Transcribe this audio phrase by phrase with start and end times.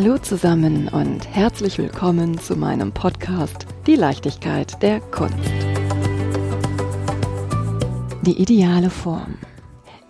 [0.00, 5.34] Hallo zusammen und herzlich willkommen zu meinem Podcast Die Leichtigkeit der Kunst.
[8.22, 9.34] Die ideale Form.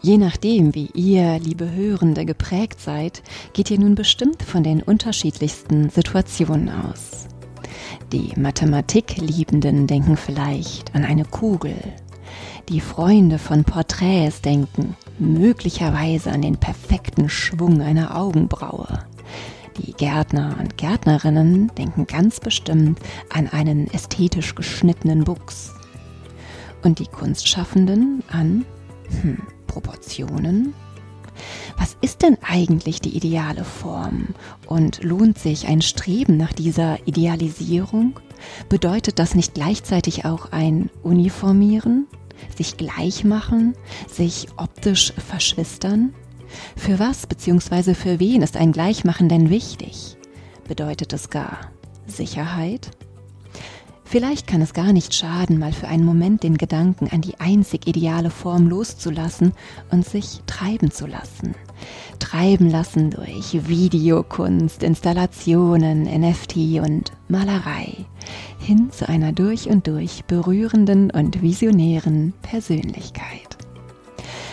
[0.02, 3.22] Je nachdem, wie ihr, liebe Hörende, geprägt seid,
[3.54, 7.26] geht ihr nun bestimmt von den unterschiedlichsten Situationen aus.
[8.12, 11.78] Die Mathematikliebenden denken vielleicht an eine Kugel.
[12.68, 19.07] Die Freunde von Porträts denken möglicherweise an den perfekten Schwung einer Augenbraue.
[19.78, 22.98] Die Gärtner und Gärtnerinnen denken ganz bestimmt
[23.30, 25.72] an einen ästhetisch geschnittenen Buchs.
[26.82, 28.64] Und die Kunstschaffenden an
[29.22, 30.74] hm, Proportionen?
[31.76, 34.28] Was ist denn eigentlich die ideale Form?
[34.66, 38.18] Und lohnt sich ein Streben nach dieser Idealisierung?
[38.68, 42.06] Bedeutet das nicht gleichzeitig auch ein Uniformieren?
[42.56, 43.74] Sich gleich machen?
[44.10, 46.14] Sich optisch verschwistern?
[46.76, 47.94] Für was bzw.
[47.94, 50.16] für wen ist ein Gleichmachen denn wichtig?
[50.66, 51.58] Bedeutet es gar
[52.06, 52.90] Sicherheit?
[54.10, 57.86] Vielleicht kann es gar nicht schaden, mal für einen Moment den Gedanken an die einzig
[57.86, 59.52] ideale Form loszulassen
[59.90, 61.54] und sich treiben zu lassen.
[62.18, 68.06] Treiben lassen durch Videokunst, Installationen, NFT und Malerei
[68.58, 73.58] hin zu einer durch und durch berührenden und visionären Persönlichkeit.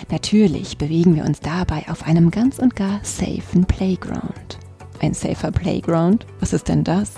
[0.09, 4.59] Natürlich bewegen wir uns dabei auf einem ganz und gar safen Playground.
[4.99, 6.25] Ein safer Playground?
[6.39, 7.13] Was ist denn das?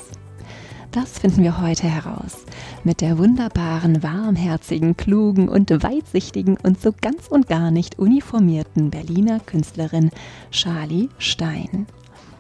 [0.92, 2.46] Das finden wir heute heraus
[2.84, 9.42] mit der wunderbaren, warmherzigen, klugen und weitsichtigen und so ganz und gar nicht uniformierten Berliner
[9.42, 10.10] Künstlerin
[10.50, 11.86] Charlie Stein.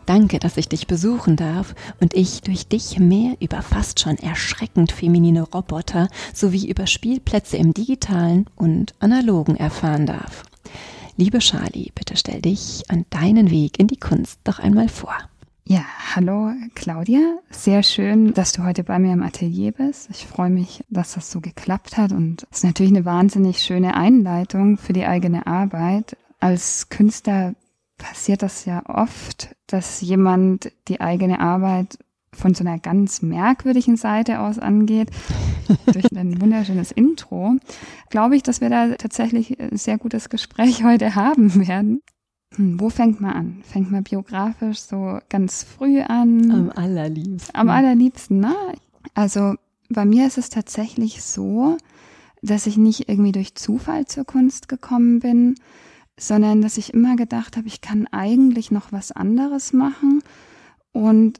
[0.07, 4.93] Danke, dass ich dich besuchen darf und ich durch dich mehr über fast schon erschreckend
[4.93, 10.43] feminine Roboter sowie über Spielplätze im digitalen und analogen erfahren darf.
[11.17, 15.13] Liebe Charlie, bitte stell dich an deinen Weg in die Kunst doch einmal vor.
[15.65, 15.83] Ja,
[16.15, 17.39] hallo Claudia.
[17.49, 20.07] Sehr schön, dass du heute bei mir im Atelier bist.
[20.09, 23.95] Ich freue mich, dass das so geklappt hat und es ist natürlich eine wahnsinnig schöne
[23.95, 26.15] Einleitung für die eigene Arbeit.
[26.39, 27.55] Als Künstler
[27.97, 31.97] passiert das ja oft, dass jemand die eigene Arbeit
[32.33, 35.09] von so einer ganz merkwürdigen Seite aus angeht,
[35.91, 37.55] durch ein wunderschönes Intro,
[38.09, 42.01] glaube ich, dass wir da tatsächlich ein sehr gutes Gespräch heute haben werden.
[42.55, 43.61] Hm, wo fängt man an?
[43.63, 46.51] Fängt man biografisch so ganz früh an?
[46.51, 47.55] Am allerliebsten.
[47.55, 48.55] Am allerliebsten, ne?
[49.13, 49.55] Also
[49.89, 51.77] bei mir ist es tatsächlich so,
[52.41, 55.55] dass ich nicht irgendwie durch Zufall zur Kunst gekommen bin,
[56.19, 60.21] sondern dass ich immer gedacht habe, ich kann eigentlich noch was anderes machen.
[60.91, 61.39] Und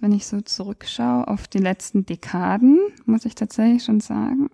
[0.00, 4.48] wenn ich so zurückschaue auf die letzten Dekaden, muss ich tatsächlich schon sagen,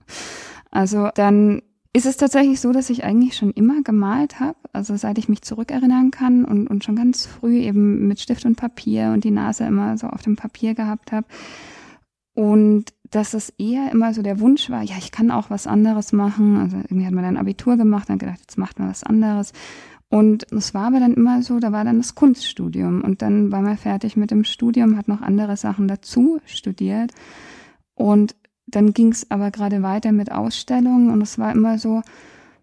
[0.70, 1.62] also dann
[1.94, 5.42] ist es tatsächlich so, dass ich eigentlich schon immer gemalt habe, also seit ich mich
[5.42, 9.64] zurückerinnern kann und, und schon ganz früh eben mit Stift und Papier und die Nase
[9.64, 11.26] immer so auf dem Papier gehabt habe.
[12.34, 16.12] Und dass es eher immer so der Wunsch war, ja, ich kann auch was anderes
[16.12, 16.56] machen.
[16.56, 19.52] Also irgendwie hat man dann Abitur gemacht, dann gedacht, jetzt macht man was anderes.
[20.08, 23.60] Und es war aber dann immer so, da war dann das Kunststudium und dann war
[23.60, 27.12] man fertig mit dem Studium, hat noch andere Sachen dazu studiert.
[27.94, 28.34] Und
[28.66, 32.02] dann ging es aber gerade weiter mit Ausstellungen und es war immer so,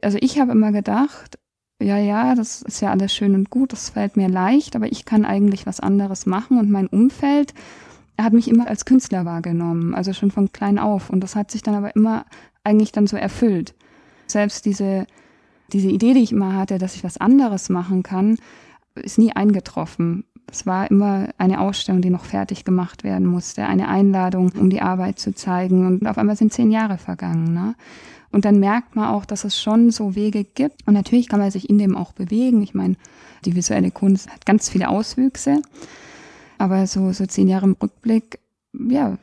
[0.01, 1.37] also ich habe immer gedacht,
[1.81, 5.05] ja, ja, das ist ja alles schön und gut, das fällt mir leicht, aber ich
[5.05, 7.53] kann eigentlich was anderes machen und mein Umfeld
[8.23, 11.63] hat mich immer als Künstler wahrgenommen, also schon von klein auf und das hat sich
[11.63, 12.25] dann aber immer
[12.63, 13.73] eigentlich dann so erfüllt.
[14.27, 15.07] Selbst diese,
[15.71, 18.37] diese Idee, die ich immer hatte, dass ich was anderes machen kann,
[18.95, 20.25] ist nie eingetroffen.
[20.51, 24.81] Es war immer eine Ausstellung, die noch fertig gemacht werden musste, eine Einladung, um die
[24.81, 25.85] Arbeit zu zeigen.
[25.85, 27.53] Und auf einmal sind zehn Jahre vergangen.
[27.53, 27.75] Ne?
[28.31, 30.87] Und dann merkt man auch, dass es schon so Wege gibt.
[30.87, 32.61] Und natürlich kann man sich in dem auch bewegen.
[32.61, 32.95] Ich meine,
[33.45, 35.61] die visuelle Kunst hat ganz viele Auswüchse.
[36.59, 38.39] Aber so, so zehn Jahre im Rückblick,
[38.73, 39.17] ja,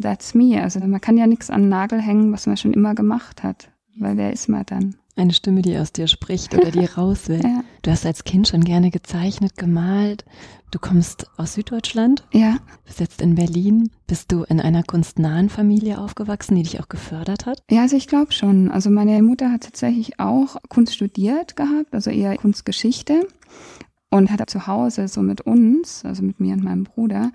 [0.00, 0.62] that's me.
[0.62, 3.68] Also man kann ja nichts an den Nagel hängen, was man schon immer gemacht hat.
[3.98, 4.94] Weil wer ist man dann?
[5.16, 7.42] Eine Stimme, die aus dir spricht oder die raus will.
[7.42, 7.64] ja.
[7.82, 10.24] Du hast als Kind schon gerne gezeichnet, gemalt.
[10.70, 12.24] Du kommst aus Süddeutschland.
[12.32, 12.58] Ja.
[12.84, 13.90] Bist jetzt in Berlin.
[14.06, 17.62] Bist du in einer kunstnahen Familie aufgewachsen, die dich auch gefördert hat?
[17.70, 18.70] Ja, also ich glaube schon.
[18.70, 23.26] Also meine Mutter hat tatsächlich auch Kunst studiert gehabt, also eher Kunstgeschichte.
[24.10, 27.30] Und hat zu Hause so mit uns, also mit mir und meinem Bruder,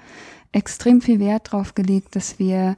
[0.51, 2.75] extrem viel Wert drauf gelegt, dass wir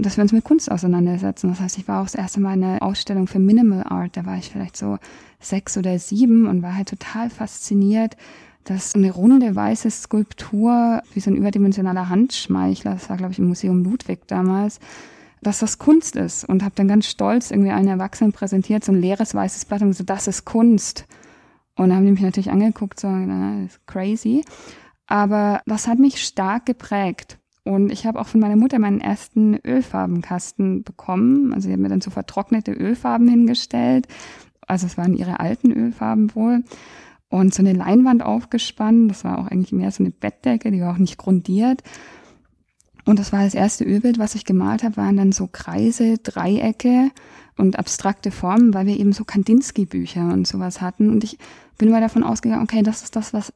[0.00, 1.48] dass wir uns mit Kunst auseinandersetzen.
[1.48, 4.16] Das heißt, ich war auch das erste Mal in einer Ausstellung für Minimal Art.
[4.16, 4.98] Da war ich vielleicht so
[5.40, 8.16] sechs oder sieben und war halt total fasziniert,
[8.64, 13.48] dass eine runde weiße Skulptur wie so ein überdimensionaler Handschmeichler, das war glaube ich im
[13.48, 14.78] Museum Ludwig damals,
[15.42, 19.00] dass das Kunst ist und habe dann ganz stolz irgendwie allen Erwachsenen präsentiert, so ein
[19.00, 21.06] leeres weißes Blatt und so, das ist Kunst.
[21.78, 24.44] Und dann haben die mich natürlich angeguckt, so, na, das ist crazy.
[25.06, 27.38] Aber das hat mich stark geprägt.
[27.62, 31.52] Und ich habe auch von meiner Mutter meinen ersten Ölfarbenkasten bekommen.
[31.52, 34.08] Also sie hat mir dann so vertrocknete Ölfarben hingestellt.
[34.66, 36.64] Also es waren ihre alten Ölfarben wohl.
[37.28, 39.10] Und so eine Leinwand aufgespannt.
[39.10, 41.82] Das war auch eigentlich mehr so eine Bettdecke, die war auch nicht grundiert.
[43.04, 47.12] Und das war das erste Ölbild, was ich gemalt habe, waren dann so Kreise, Dreiecke
[47.58, 51.10] und abstrakte Formen, weil wir eben so Kandinsky-Bücher und sowas hatten.
[51.10, 51.38] Und ich
[51.76, 53.52] bin mal davon ausgegangen, okay, das ist das, was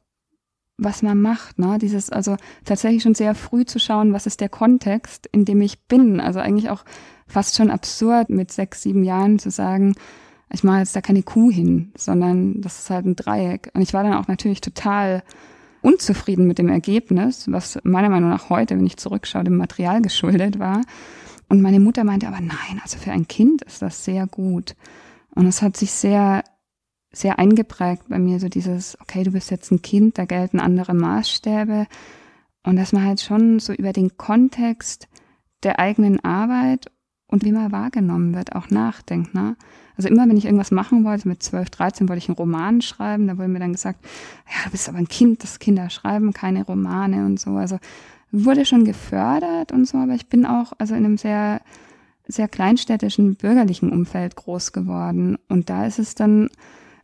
[0.77, 1.77] was man macht, ne?
[1.79, 2.35] Dieses, also
[2.65, 6.19] tatsächlich schon sehr früh zu schauen, was ist der Kontext, in dem ich bin.
[6.19, 6.83] Also eigentlich auch
[7.27, 9.95] fast schon absurd, mit sechs, sieben Jahren zu sagen,
[10.51, 13.71] ich mache jetzt da keine Kuh hin, sondern das ist halt ein Dreieck.
[13.73, 15.23] Und ich war dann auch natürlich total
[15.81, 20.59] unzufrieden mit dem Ergebnis, was meiner Meinung nach heute, wenn ich zurückschaue, dem Material geschuldet
[20.59, 20.81] war.
[21.49, 24.75] Und meine Mutter meinte aber, nein, also für ein Kind ist das sehr gut.
[25.35, 26.43] Und es hat sich sehr
[27.13, 30.93] sehr eingeprägt bei mir, so dieses, okay, du bist jetzt ein Kind, da gelten andere
[30.95, 31.85] Maßstäbe.
[32.63, 35.07] Und dass man halt schon so über den Kontext
[35.61, 36.91] der eigenen Arbeit
[37.27, 39.33] und wie man wahrgenommen wird, auch nachdenkt.
[39.33, 39.55] Ne?
[39.95, 43.27] Also immer, wenn ich irgendwas machen wollte, mit 12, 13 wollte ich einen Roman schreiben,
[43.27, 44.03] da wurde mir dann gesagt,
[44.47, 47.51] ja, du bist aber ein Kind, das Kinder schreiben keine Romane und so.
[47.51, 47.79] Also
[48.33, 51.61] wurde schon gefördert und so, aber ich bin auch also in einem sehr,
[52.27, 55.37] sehr kleinstädtischen bürgerlichen Umfeld groß geworden.
[55.47, 56.49] Und da ist es dann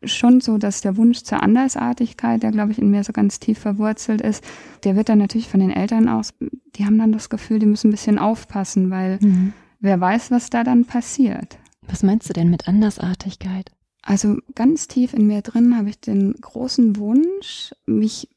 [0.04, 3.60] schon so, dass der Wunsch zur Andersartigkeit, der glaube ich in mir so ganz tief
[3.60, 4.44] verwurzelt ist,
[4.84, 6.34] der wird dann natürlich von den Eltern aus,
[6.76, 9.54] die haben dann das Gefühl, die müssen ein bisschen aufpassen, weil mhm.
[9.80, 11.60] wer weiß, was da dann passiert.
[11.88, 13.72] Was meinst du denn mit Andersartigkeit?
[14.02, 18.30] Also ganz tief in mir drin habe ich den großen Wunsch, mich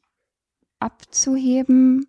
[0.80, 2.06] abzuheben,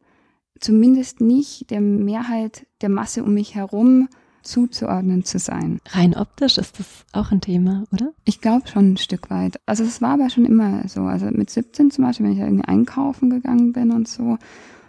[0.60, 4.08] zumindest nicht der Mehrheit der Masse um mich herum
[4.44, 5.80] zuzuordnen zu sein.
[5.90, 8.14] Rein optisch ist das auch ein Thema, oder?
[8.26, 9.60] Ich glaube schon ein Stück weit.
[9.66, 11.04] Also es war aber schon immer so.
[11.04, 14.38] Also mit 17 zum Beispiel, wenn ich irgendwie einkaufen gegangen bin und so,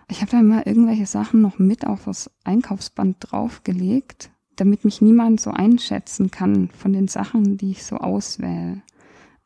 [0.08, 5.40] ich habe da immer irgendwelche Sachen noch mit auf das Einkaufsband draufgelegt, damit mich niemand
[5.40, 8.82] so einschätzen kann von den Sachen, die ich so auswähle.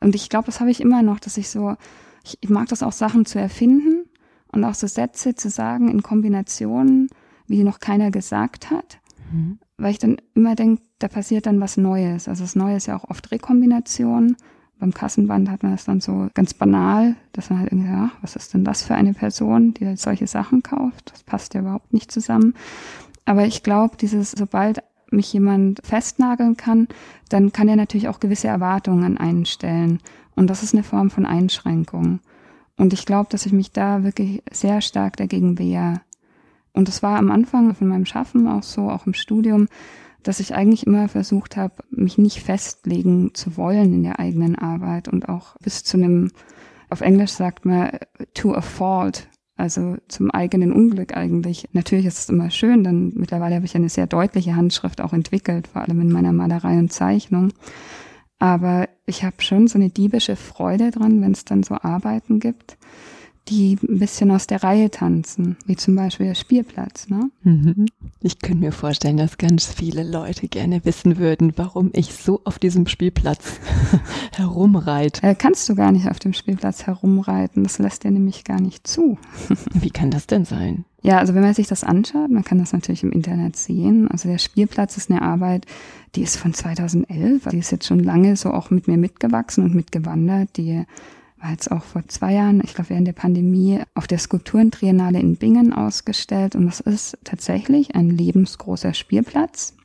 [0.01, 1.75] Und ich glaube, das habe ich immer noch, dass ich so,
[2.23, 3.98] ich, ich mag das auch Sachen zu erfinden
[4.51, 7.09] und auch so Sätze zu sagen in Kombinationen,
[7.47, 8.99] wie die noch keiner gesagt hat.
[9.31, 12.27] Mhm weil ich dann immer denke, da passiert dann was Neues.
[12.27, 14.35] Also das Neue ist ja auch oft Rekombination.
[14.77, 18.35] Beim Kassenband hat man das dann so ganz banal, dass man halt irgendwie, ja, was
[18.35, 21.11] ist denn das für eine Person, die halt solche Sachen kauft?
[21.11, 22.53] Das passt ja überhaupt nicht zusammen.
[23.25, 26.87] Aber ich glaube, dieses, sobald mich jemand festnageln kann,
[27.29, 29.99] dann kann er natürlich auch gewisse Erwartungen einstellen.
[30.35, 32.19] Und das ist eine Form von Einschränkung.
[32.79, 35.99] Und ich glaube, dass ich mich da wirklich sehr stark dagegen wehre.
[36.71, 39.67] Und das war am Anfang von meinem Schaffen auch so, auch im Studium,
[40.23, 45.09] dass ich eigentlich immer versucht habe, mich nicht festlegen zu wollen in der eigenen Arbeit
[45.09, 46.31] und auch bis zu einem,
[46.89, 47.91] auf Englisch sagt man,
[48.33, 49.27] to a fault,
[49.57, 51.67] also zum eigenen Unglück eigentlich.
[51.73, 55.67] Natürlich ist es immer schön, dann mittlerweile habe ich eine sehr deutliche Handschrift auch entwickelt,
[55.67, 57.51] vor allem in meiner Malerei und Zeichnung.
[58.39, 62.77] Aber ich habe schon so eine diebische Freude dran, wenn es dann so Arbeiten gibt
[63.49, 67.09] die ein bisschen aus der Reihe tanzen, wie zum Beispiel der Spielplatz.
[67.09, 67.31] Ne?
[67.43, 67.87] Mhm.
[68.21, 72.59] Ich könnte mir vorstellen, dass ganz viele Leute gerne wissen würden, warum ich so auf
[72.59, 73.59] diesem Spielplatz
[74.33, 75.25] herumreite.
[75.25, 78.87] Äh, kannst du gar nicht auf dem Spielplatz herumreiten, das lässt dir nämlich gar nicht
[78.87, 79.17] zu.
[79.73, 80.85] wie kann das denn sein?
[81.01, 84.09] Ja, also wenn man sich das anschaut, man kann das natürlich im Internet sehen.
[84.09, 85.65] Also der Spielplatz ist eine Arbeit,
[86.15, 89.73] die ist von 2011, die ist jetzt schon lange so auch mit mir mitgewachsen und
[89.73, 90.83] mitgewandert, die
[91.41, 95.37] war jetzt auch vor zwei Jahren, ich glaube während der Pandemie, auf der Skulpturentriennale in
[95.37, 96.55] Bingen ausgestellt.
[96.55, 99.75] Und das ist tatsächlich ein lebensgroßer Spielplatz,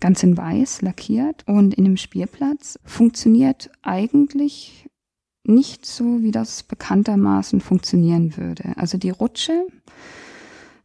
[0.00, 1.44] ganz in weiß lackiert.
[1.46, 4.88] Und in dem Spielplatz funktioniert eigentlich
[5.44, 8.76] nicht so, wie das bekanntermaßen funktionieren würde.
[8.76, 9.66] Also die Rutsche,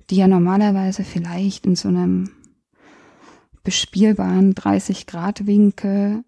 [0.09, 2.31] die ja normalerweise vielleicht in so einem
[3.63, 6.23] bespielbaren 30 Grad Winkel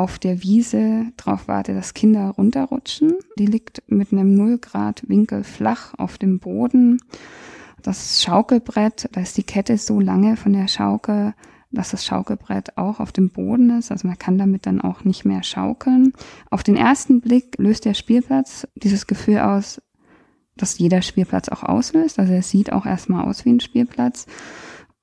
[0.00, 3.16] auf der Wiese drauf warte, dass Kinder runterrutschen.
[3.38, 7.02] Die liegt mit einem 0 Grad Winkel flach auf dem Boden.
[7.82, 11.34] Das Schaukelbrett, da ist die Kette so lange von der Schaukel,
[11.70, 13.90] dass das Schaukelbrett auch auf dem Boden ist.
[13.90, 16.14] Also man kann damit dann auch nicht mehr schaukeln.
[16.48, 19.82] Auf den ersten Blick löst der Spielplatz dieses Gefühl aus,
[20.56, 22.18] dass jeder Spielplatz auch auslöst.
[22.18, 24.24] Also er sieht auch erstmal aus wie ein Spielplatz.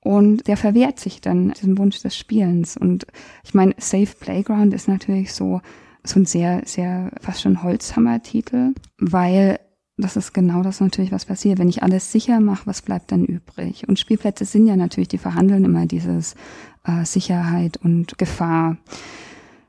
[0.00, 2.76] Und der verwehrt sich dann diesem Wunsch des Spielens.
[2.76, 3.06] Und
[3.44, 5.60] ich meine, Safe Playground ist natürlich so,
[6.04, 9.58] so ein sehr, sehr fast schon Holzhammer-Titel, weil
[9.96, 11.58] das ist genau das natürlich, was passiert.
[11.58, 13.88] Wenn ich alles sicher mache, was bleibt dann übrig?
[13.88, 16.36] Und Spielplätze sind ja natürlich, die verhandeln immer dieses
[16.84, 18.76] äh, Sicherheit und Gefahr.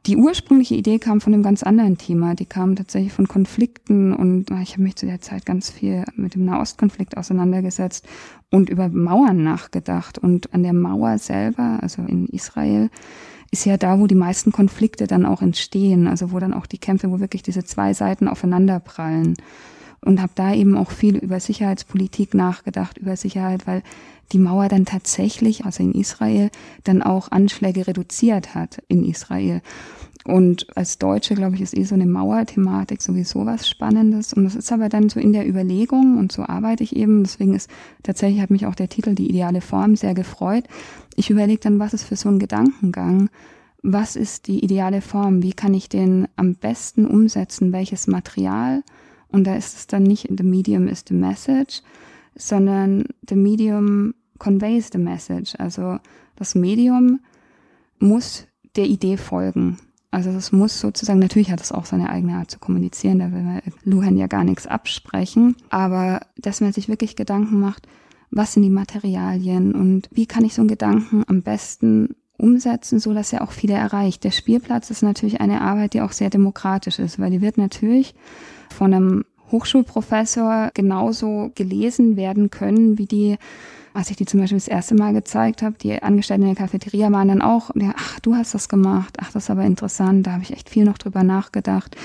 [0.09, 2.33] Die ursprüngliche Idee kam von einem ganz anderen Thema.
[2.33, 6.33] Die kam tatsächlich von Konflikten und ich habe mich zu der Zeit ganz viel mit
[6.33, 8.07] dem Nahostkonflikt auseinandergesetzt
[8.49, 10.17] und über Mauern nachgedacht.
[10.17, 12.89] Und an der Mauer selber, also in Israel,
[13.51, 16.79] ist ja da, wo die meisten Konflikte dann auch entstehen, also wo dann auch die
[16.79, 19.35] Kämpfe, wo wirklich diese zwei Seiten aufeinanderprallen.
[20.01, 23.83] Und habe da eben auch viel über Sicherheitspolitik nachgedacht, über Sicherheit, weil
[24.31, 26.51] die Mauer dann tatsächlich, also in Israel,
[26.83, 29.61] dann auch Anschläge reduziert hat in Israel.
[30.29, 34.33] Und als Deutsche, glaube ich, ist eh so eine Mauerthematik sowieso was Spannendes.
[34.33, 37.23] Und das ist aber dann so in der Überlegung und so arbeite ich eben.
[37.23, 37.69] Deswegen ist
[38.03, 40.65] tatsächlich hat mich auch der Titel Die ideale Form sehr gefreut.
[41.15, 43.29] Ich überlege dann, was ist für so ein Gedankengang?
[43.81, 45.41] Was ist die ideale Form?
[45.41, 47.71] Wie kann ich den am besten umsetzen?
[47.71, 48.83] Welches Material?
[49.29, 51.81] Und da ist es dann nicht the medium is the message,
[52.35, 55.55] sondern the medium conveys the message.
[55.57, 55.97] Also
[56.35, 57.19] das Medium
[57.99, 59.77] muss der Idee folgen.
[60.11, 63.43] Also es muss sozusagen, natürlich hat es auch seine eigene Art zu kommunizieren, da will
[63.43, 67.87] man Luhan ja gar nichts absprechen, aber dass man sich wirklich Gedanken macht,
[68.31, 73.13] was sind die Materialien und wie kann ich so einen Gedanken am besten umsetzen, so
[73.13, 74.23] dass er auch viele erreicht.
[74.23, 78.15] Der Spielplatz ist natürlich eine Arbeit, die auch sehr demokratisch ist, weil die wird natürlich
[78.69, 83.37] von einem Hochschulprofessor genauso gelesen werden können wie die
[83.99, 87.11] als ich die zum Beispiel das erste Mal gezeigt habe, die Angestellten in der Cafeteria
[87.11, 90.31] waren dann auch, ja, ach, du hast das gemacht, ach, das ist aber interessant, da
[90.31, 91.97] habe ich echt viel noch drüber nachgedacht.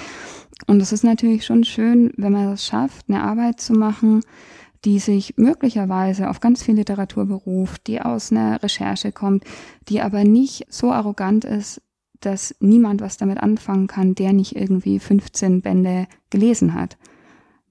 [0.67, 4.23] Und es ist natürlich schon schön, wenn man das schafft, eine Arbeit zu machen,
[4.85, 9.45] die sich möglicherweise auf ganz viel Literatur beruft, die aus einer Recherche kommt,
[9.89, 11.81] die aber nicht so arrogant ist,
[12.19, 16.97] dass niemand was damit anfangen kann, der nicht irgendwie 15 Bände gelesen hat.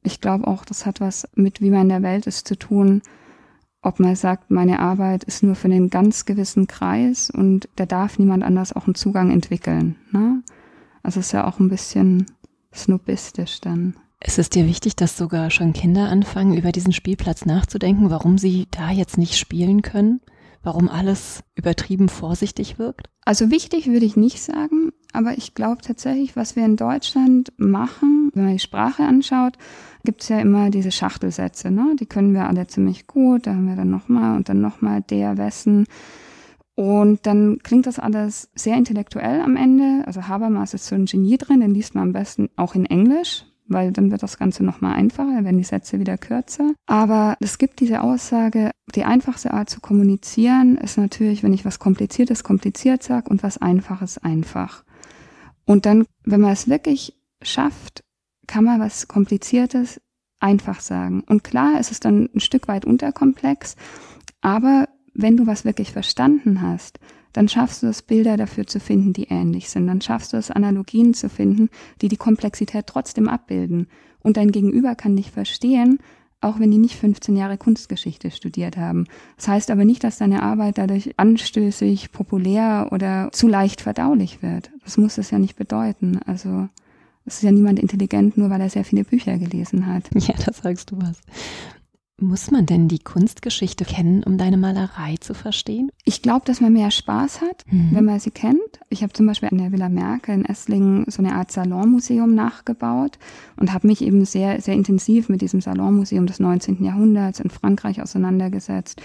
[0.01, 3.01] Ich glaube auch, das hat was mit, wie man in der Welt ist, zu tun,
[3.83, 8.17] ob man sagt, meine Arbeit ist nur für einen ganz gewissen Kreis und da darf
[8.17, 9.97] niemand anders auch einen Zugang entwickeln.
[10.11, 10.41] Ne?
[11.03, 12.25] Also ist ja auch ein bisschen
[12.73, 13.95] snobistisch dann.
[14.19, 18.67] Es ist dir wichtig, dass sogar schon Kinder anfangen, über diesen Spielplatz nachzudenken, warum sie
[18.71, 20.21] da jetzt nicht spielen können?
[20.63, 23.09] Warum alles übertrieben vorsichtig wirkt?
[23.25, 28.31] Also wichtig würde ich nicht sagen, aber ich glaube tatsächlich, was wir in Deutschland machen,
[28.33, 29.57] wenn man die Sprache anschaut,
[30.03, 31.95] gibt es ja immer diese Schachtelsätze, ne?
[31.99, 33.47] Die können wir alle ziemlich gut.
[33.47, 35.85] Da haben wir dann nochmal und dann nochmal der, wessen.
[36.75, 40.03] Und dann klingt das alles sehr intellektuell am Ende.
[40.07, 43.45] Also Habermas ist so ein Genie drin, den liest man am besten auch in Englisch,
[43.67, 46.71] weil dann wird das Ganze nochmal einfacher, werden die Sätze wieder kürzer.
[46.87, 51.77] Aber es gibt diese Aussage, die einfachste Art zu kommunizieren ist natürlich, wenn ich was
[51.77, 54.83] Kompliziertes kompliziert sage und was Einfaches einfach.
[55.65, 58.03] Und dann, wenn man es wirklich schafft,
[58.47, 60.01] kann man was Kompliziertes
[60.39, 61.23] einfach sagen.
[61.27, 63.75] Und klar ist es dann ein Stück weit unterkomplex,
[64.41, 66.99] aber wenn du was wirklich verstanden hast,
[67.33, 69.87] dann schaffst du es, Bilder dafür zu finden, die ähnlich sind.
[69.87, 71.69] Dann schaffst du es, Analogien zu finden,
[72.01, 73.87] die die Komplexität trotzdem abbilden.
[74.21, 75.99] Und dein Gegenüber kann dich verstehen,
[76.43, 79.05] auch wenn die nicht 15 Jahre Kunstgeschichte studiert haben.
[79.37, 84.71] Das heißt aber nicht, dass deine Arbeit dadurch anstößig, populär oder zu leicht verdaulich wird.
[84.83, 86.19] Das muss es ja nicht bedeuten.
[86.25, 86.67] Also
[87.25, 90.03] es ist ja niemand intelligent, nur weil er sehr viele Bücher gelesen hat.
[90.15, 91.17] Ja, da sagst du was.
[92.21, 95.89] Muss man denn die Kunstgeschichte kennen, um deine Malerei zu verstehen?
[96.05, 97.89] Ich glaube, dass man mehr Spaß hat, mhm.
[97.91, 98.59] wenn man sie kennt.
[98.89, 103.17] Ich habe zum Beispiel an der Villa Merkel in Esslingen so eine Art Salonmuseum nachgebaut
[103.57, 106.83] und habe mich eben sehr, sehr intensiv mit diesem Salonmuseum des 19.
[106.83, 109.01] Jahrhunderts in Frankreich auseinandergesetzt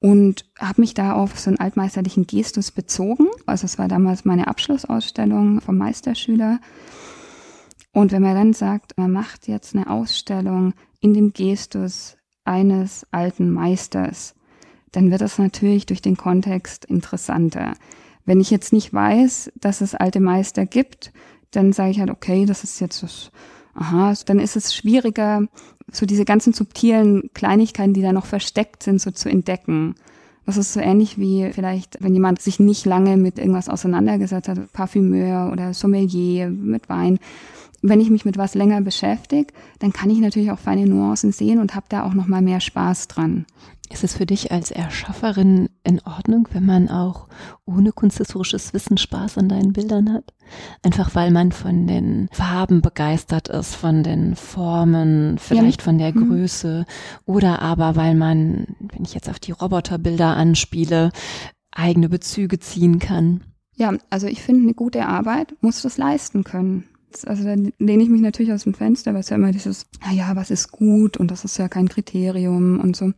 [0.00, 3.28] und habe mich da auf so einen altmeisterlichen Gestus bezogen.
[3.46, 6.58] Also es war damals meine Abschlussausstellung vom Meisterschüler.
[7.92, 12.16] Und wenn man dann sagt, man macht jetzt eine Ausstellung in dem Gestus
[12.50, 14.34] eines alten Meisters,
[14.92, 17.74] dann wird das natürlich durch den Kontext interessanter.
[18.26, 21.12] Wenn ich jetzt nicht weiß, dass es alte Meister gibt,
[21.52, 23.30] dann sage ich halt, okay, das ist jetzt das,
[23.74, 25.46] aha, dann ist es schwieriger,
[25.90, 29.94] so diese ganzen subtilen Kleinigkeiten, die da noch versteckt sind, so zu entdecken.
[30.44, 34.72] Das ist so ähnlich wie vielleicht, wenn jemand sich nicht lange mit irgendwas auseinandergesetzt hat,
[34.72, 37.20] Parfümeur oder Sommelier mit Wein,
[37.82, 41.58] wenn ich mich mit was länger beschäftige, dann kann ich natürlich auch feine Nuancen sehen
[41.58, 43.46] und habe da auch noch mal mehr Spaß dran.
[43.92, 47.26] Ist es für dich als Erschafferin in Ordnung, wenn man auch
[47.64, 50.32] ohne kunsthistorisches Wissen Spaß an deinen Bildern hat?
[50.84, 55.84] Einfach weil man von den Farben begeistert ist, von den Formen, vielleicht ja.
[55.84, 56.28] von der mhm.
[56.28, 56.84] Größe
[57.24, 61.10] oder aber weil man, wenn ich jetzt auf die Roboterbilder anspiele,
[61.72, 63.42] eigene Bezüge ziehen kann.
[63.74, 66.84] Ja, also ich finde, eine gute Arbeit muss das leisten können
[67.26, 70.32] also da lehne ich mich natürlich aus dem Fenster, weil es ja immer dieses, naja,
[70.34, 73.12] was ist gut und das ist ja kein Kriterium und so.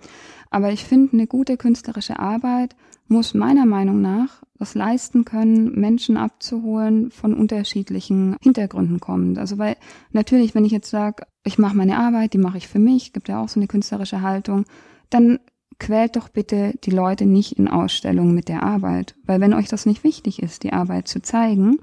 [0.51, 2.77] Aber ich finde, eine gute künstlerische Arbeit
[3.09, 9.39] muss meiner Meinung nach das leisten können, Menschen abzuholen von unterschiedlichen Hintergründen kommend.
[9.39, 9.77] Also weil
[10.13, 13.29] natürlich, wenn ich jetzt sage, ich mache meine Arbeit, die mache ich für mich, gibt
[13.29, 14.65] ja auch so eine künstlerische Haltung,
[15.11, 15.41] dann
[15.81, 19.17] quält doch bitte die Leute nicht in Ausstellungen mit der Arbeit.
[19.25, 21.81] Weil wenn euch das nicht wichtig ist, die Arbeit zu zeigen,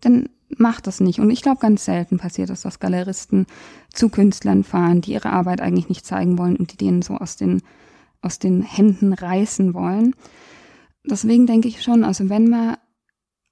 [0.00, 1.20] dann macht das nicht.
[1.20, 3.46] Und ich glaube, ganz selten passiert es, dass Galeristen
[3.92, 7.36] zu Künstlern fahren, die ihre Arbeit eigentlich nicht zeigen wollen und die denen so aus
[7.36, 7.62] den,
[8.22, 10.14] aus den Händen reißen wollen.
[11.04, 12.76] Deswegen denke ich schon, also wenn man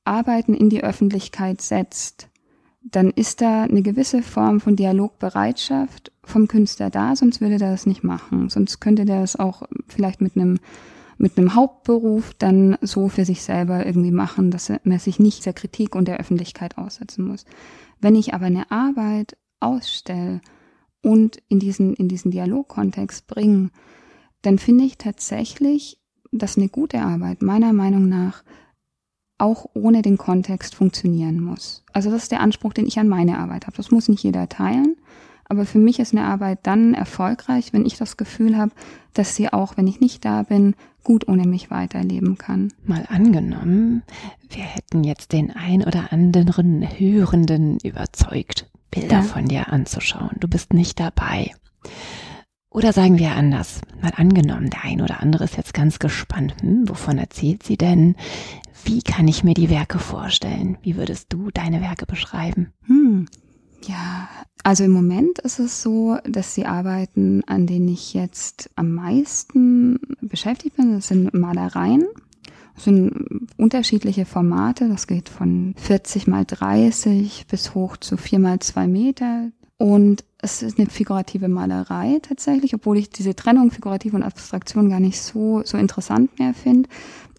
[0.04, 2.28] Arbeiten in die Öffentlichkeit setzt,
[2.82, 7.86] dann ist da eine gewisse Form von Dialogbereitschaft vom Künstler da, sonst würde der das
[7.86, 8.50] nicht machen.
[8.50, 10.58] Sonst könnte der es auch vielleicht mit einem
[11.18, 15.52] mit einem Hauptberuf dann so für sich selber irgendwie machen, dass man sich nicht der
[15.52, 17.44] Kritik und der Öffentlichkeit aussetzen muss.
[18.00, 20.40] Wenn ich aber eine Arbeit ausstelle
[21.02, 23.70] und in diesen, in diesen Dialogkontext bringe,
[24.42, 25.98] dann finde ich tatsächlich,
[26.32, 28.42] dass eine gute Arbeit meiner Meinung nach
[29.38, 31.84] auch ohne den Kontext funktionieren muss.
[31.92, 33.76] Also das ist der Anspruch, den ich an meine Arbeit habe.
[33.76, 34.96] Das muss nicht jeder teilen,
[35.48, 38.72] aber für mich ist eine Arbeit dann erfolgreich, wenn ich das Gefühl habe,
[39.12, 42.72] dass sie auch, wenn ich nicht da bin, gut ohne mich weiterleben kann.
[42.84, 44.02] Mal angenommen,
[44.48, 49.22] wir hätten jetzt den ein oder anderen Hörenden überzeugt, Bilder ja.
[49.22, 50.36] von dir anzuschauen.
[50.40, 51.50] Du bist nicht dabei.
[52.70, 56.88] Oder sagen wir anders, mal angenommen, der ein oder andere ist jetzt ganz gespannt, hm,
[56.88, 58.16] wovon erzählt sie denn?
[58.84, 60.76] Wie kann ich mir die Werke vorstellen?
[60.82, 62.72] Wie würdest du deine Werke beschreiben?
[62.86, 63.26] Hm.
[63.86, 64.28] Ja,
[64.62, 69.98] also im Moment ist es so, dass die Arbeiten, an denen ich jetzt am meisten
[70.20, 72.06] beschäftigt bin, das sind Malereien.
[72.74, 74.88] Das sind unterschiedliche Formate.
[74.88, 79.50] Das geht von 40 mal 30 bis hoch zu 4 mal 2 Meter.
[79.76, 85.00] Und es ist eine figurative Malerei tatsächlich, obwohl ich diese Trennung figurativ und Abstraktion gar
[85.00, 86.88] nicht so, so interessant mehr finde.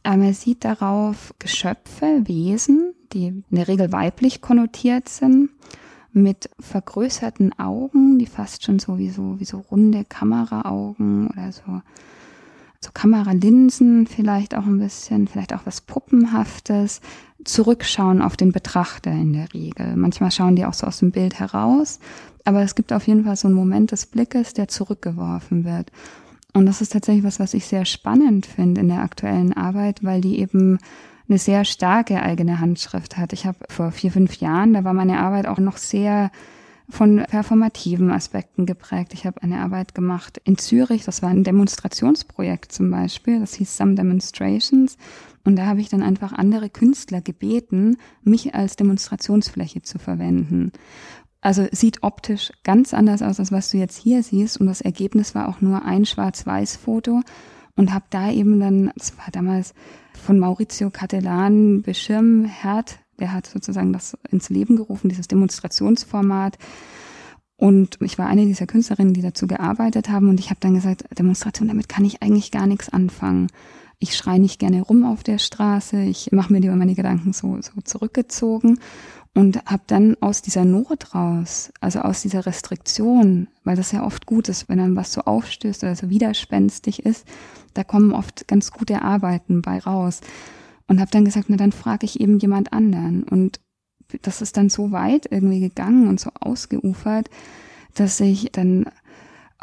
[0.03, 5.49] Aber man sieht darauf Geschöpfe, Wesen, die in der Regel weiblich konnotiert sind
[6.15, 11.81] mit vergrößerten Augen, die fast schon so wie so, wie so runde Kameraaugen oder so,
[12.79, 17.01] so Kameralinsen vielleicht auch ein bisschen, vielleicht auch was Puppenhaftes,
[17.43, 19.95] zurückschauen auf den Betrachter in der Regel.
[19.97, 21.99] Manchmal schauen die auch so aus dem Bild heraus,
[22.45, 25.91] aber es gibt auf jeden Fall so einen Moment des Blickes, der zurückgeworfen wird.
[26.53, 30.21] Und das ist tatsächlich was, was ich sehr spannend finde in der aktuellen Arbeit, weil
[30.21, 30.79] die eben
[31.27, 33.33] eine sehr starke eigene Handschrift hat.
[33.33, 36.31] Ich habe vor vier, fünf Jahren, da war meine Arbeit auch noch sehr
[36.87, 39.13] von performativen Aspekten geprägt.
[39.13, 43.75] Ich habe eine Arbeit gemacht in Zürich, das war ein Demonstrationsprojekt zum Beispiel, das hieß
[43.75, 44.97] Some Demonstrations.
[45.43, 50.71] Und da habe ich dann einfach andere Künstler gebeten, mich als Demonstrationsfläche zu verwenden.
[51.41, 54.59] Also sieht optisch ganz anders aus, als was du jetzt hier siehst.
[54.59, 57.21] Und das Ergebnis war auch nur ein Schwarz-Weiß-Foto.
[57.75, 59.75] Und habe da eben dann, das war damals
[60.25, 66.57] von Maurizio Cattelan Beschirmherd, der hat sozusagen das ins Leben gerufen, dieses Demonstrationsformat.
[67.57, 70.27] Und ich war eine dieser Künstlerinnen, die dazu gearbeitet haben.
[70.27, 73.47] Und ich habe dann gesagt, Demonstration, damit kann ich eigentlich gar nichts anfangen.
[73.99, 76.01] Ich schreie nicht gerne rum auf der Straße.
[76.01, 78.79] Ich mache mir lieber meine Gedanken so, so zurückgezogen
[79.35, 84.25] und habe dann aus dieser Not raus, also aus dieser Restriktion, weil das ja oft
[84.25, 87.27] gut ist, wenn dann was so aufstößt oder so widerspenstig ist,
[87.73, 90.21] da kommen oft ganz gute Arbeiten bei raus.
[90.87, 93.23] Und habe dann gesagt, na dann frage ich eben jemand anderen.
[93.23, 93.59] Und
[94.21, 97.29] das ist dann so weit irgendwie gegangen und so ausgeufert,
[97.93, 98.85] dass ich dann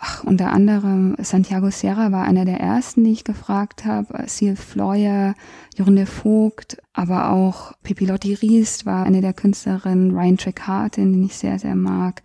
[0.04, 4.24] Ach, unter anderem Santiago Sierra war einer der ersten, die ich gefragt habe.
[4.26, 5.36] Sil Fleuer,
[5.76, 11.36] Jorinde Vogt, aber auch Pippi Lotti Riest war eine der Künstlerinnen, Ryan Trecartin, den ich
[11.36, 12.22] sehr, sehr mag.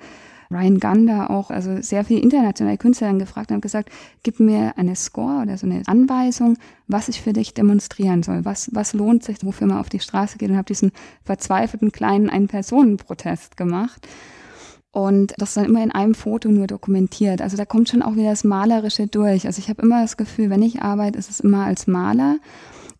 [0.49, 3.91] Ryan Gander auch, also sehr viele internationale Künstler dann gefragt und gesagt,
[4.23, 8.71] gib mir eine Score oder so eine Anweisung, was ich für dich demonstrieren soll, was,
[8.73, 10.93] was lohnt sich, wofür man auf die Straße geht und habe diesen
[11.25, 14.07] verzweifelten kleinen Ein-Personen-Protest gemacht.
[14.97, 17.39] Und das dann immer in einem Foto nur dokumentiert.
[17.39, 19.45] Also da kommt schon auch wieder das Malerische durch.
[19.45, 22.39] Also ich habe immer das Gefühl, wenn ich arbeite, ist es immer als Maler.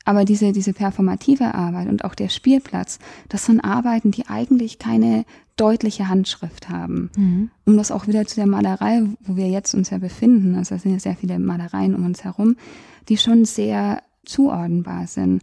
[0.05, 5.25] Aber diese, diese performative Arbeit und auch der Spielplatz, das sind Arbeiten, die eigentlich keine
[5.55, 7.09] deutliche Handschrift haben.
[7.17, 7.49] Mhm.
[7.65, 10.83] Um das auch wieder zu der Malerei, wo wir jetzt uns ja befinden, also es
[10.83, 12.57] sind ja sehr viele Malereien um uns herum,
[13.09, 15.41] die schon sehr zuordnenbar sind.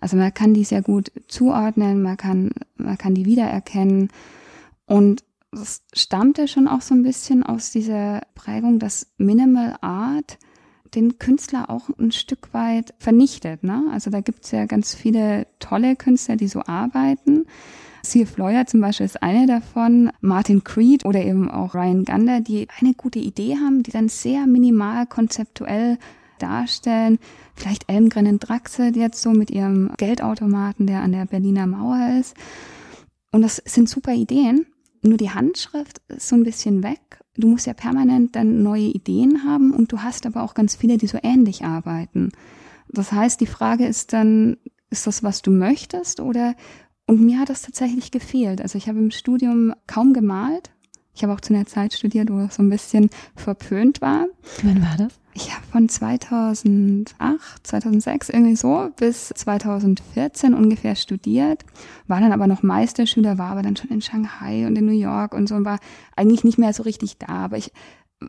[0.00, 4.10] Also man kann die sehr gut zuordnen, man kann, man kann die wiedererkennen.
[4.86, 5.24] Und
[5.56, 10.38] das stammte schon auch so ein bisschen aus dieser Prägung, dass Minimal Art
[10.94, 13.62] den Künstler auch ein Stück weit vernichtet.
[13.62, 13.84] Ne?
[13.92, 17.46] Also da gibt es ja ganz viele tolle Künstler, die so arbeiten.
[18.02, 18.36] C.F.
[18.36, 22.94] Lawyer zum Beispiel ist eine davon, Martin Creed oder eben auch Ryan Gander, die eine
[22.94, 25.98] gute Idee haben, die dann sehr minimal konzeptuell
[26.38, 27.18] darstellen.
[27.54, 32.36] Vielleicht Elmgren in Draxel jetzt so mit ihrem Geldautomaten, der an der Berliner Mauer ist.
[33.32, 34.66] Und das sind super Ideen.
[35.06, 37.00] Nur die Handschrift ist so ein bisschen weg.
[37.36, 40.96] Du musst ja permanent dann neue Ideen haben und du hast aber auch ganz viele,
[40.96, 42.32] die so ähnlich arbeiten.
[42.88, 44.56] Das heißt, die Frage ist dann,
[44.90, 46.54] ist das, was du möchtest oder
[47.06, 48.60] und mir hat das tatsächlich gefehlt.
[48.60, 50.70] Also ich habe im Studium kaum gemalt.
[51.14, 54.26] Ich habe auch zu einer Zeit studiert, wo es so ein bisschen verpönt war.
[54.62, 55.12] Wann war das?
[55.36, 57.14] Ich habe von 2008,
[57.62, 61.62] 2006 irgendwie so bis 2014 ungefähr studiert,
[62.06, 65.34] war dann aber noch Meisterschüler, war aber dann schon in Shanghai und in New York
[65.34, 65.78] und so und war
[66.16, 67.28] eigentlich nicht mehr so richtig da.
[67.28, 67.70] Aber ich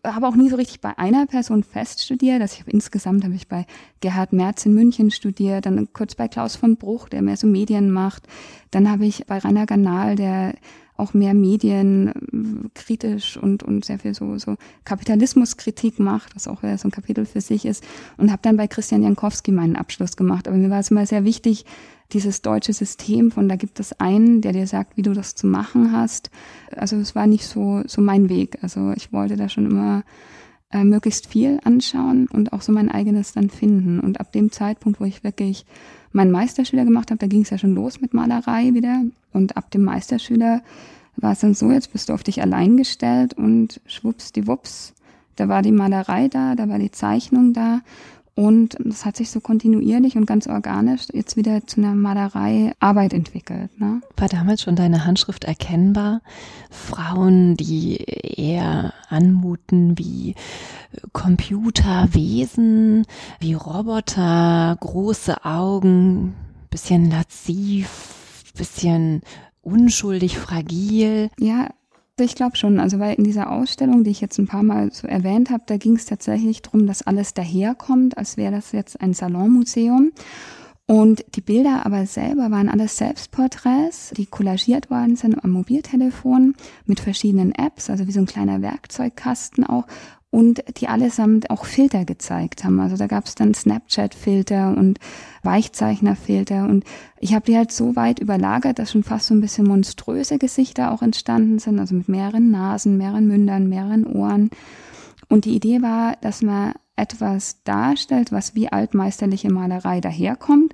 [0.05, 2.41] habe auch nie so richtig bei einer Person fest studiert.
[2.41, 3.65] Also ich habe insgesamt habe ich bei
[4.01, 7.89] Gerhard Merz in München studiert, dann kurz bei Klaus von Bruch, der mehr so Medien
[7.89, 8.27] macht.
[8.69, 10.55] Dann habe ich bei Rainer Ganal, der
[10.97, 16.61] auch mehr Medien äh, kritisch und, und sehr viel so, so Kapitalismuskritik macht, was auch
[16.61, 17.83] so ein Kapitel für sich ist.
[18.17, 20.47] Und habe dann bei Christian Jankowski meinen Abschluss gemacht.
[20.47, 21.65] Aber mir war es immer sehr wichtig,
[22.13, 25.45] dieses deutsche System von da gibt es einen, der dir sagt, wie du das zu
[25.45, 26.29] machen hast.
[26.75, 28.57] Also es war nicht so, so mein Weg.
[28.61, 30.03] Also ich wollte da schon immer
[30.71, 33.99] äh, möglichst viel anschauen und auch so mein eigenes dann finden.
[33.99, 35.65] Und ab dem Zeitpunkt, wo ich wirklich
[36.11, 39.03] meinen Meisterschüler gemacht habe, da ging es ja schon los mit Malerei wieder.
[39.33, 40.61] Und ab dem Meisterschüler
[41.15, 44.93] war es dann so, jetzt bist du auf dich allein gestellt und schwupps die Wups,
[45.35, 47.81] da war die Malerei da, da war die Zeichnung da.
[48.37, 53.13] Und das hat sich so kontinuierlich und ganz organisch jetzt wieder zu einer Malerei Arbeit
[53.13, 53.71] entwickelt.
[53.79, 54.01] Ne?
[54.15, 56.21] War damals schon deine Handschrift erkennbar?
[56.69, 60.35] Frauen, die eher anmuten wie
[61.13, 63.07] Computerwesen,
[63.39, 66.35] wie Roboter, große Augen,
[66.69, 69.21] bisschen lasziv, bisschen
[69.63, 71.31] unschuldig, fragil.
[71.39, 71.69] Ja,
[72.23, 75.07] ich glaube schon, also weil in dieser Ausstellung, die ich jetzt ein paar Mal so
[75.07, 79.13] erwähnt habe, da ging es tatsächlich darum, dass alles daherkommt, als wäre das jetzt ein
[79.13, 80.11] Salonmuseum.
[80.89, 87.01] Und die Bilder aber selber waren alles Selbstporträts, die collagiert worden sind am Mobiltelefon mit
[87.01, 89.85] verschiedenen Apps, also wie so ein kleiner Werkzeugkasten auch
[90.29, 92.79] und die allesamt auch Filter gezeigt haben.
[92.79, 94.99] Also da gab es dann Snapchat-Filter und
[95.43, 96.83] Weichzeichner-Filter und
[97.19, 100.91] ich habe die halt so weit überlagert, dass schon fast so ein bisschen monströse Gesichter
[100.91, 104.49] auch entstanden sind, also mit mehreren Nasen, mehreren Mündern, mehreren Ohren.
[105.29, 110.73] Und die Idee war, dass man etwas darstellt, was wie altmeisterliche Malerei daherkommt,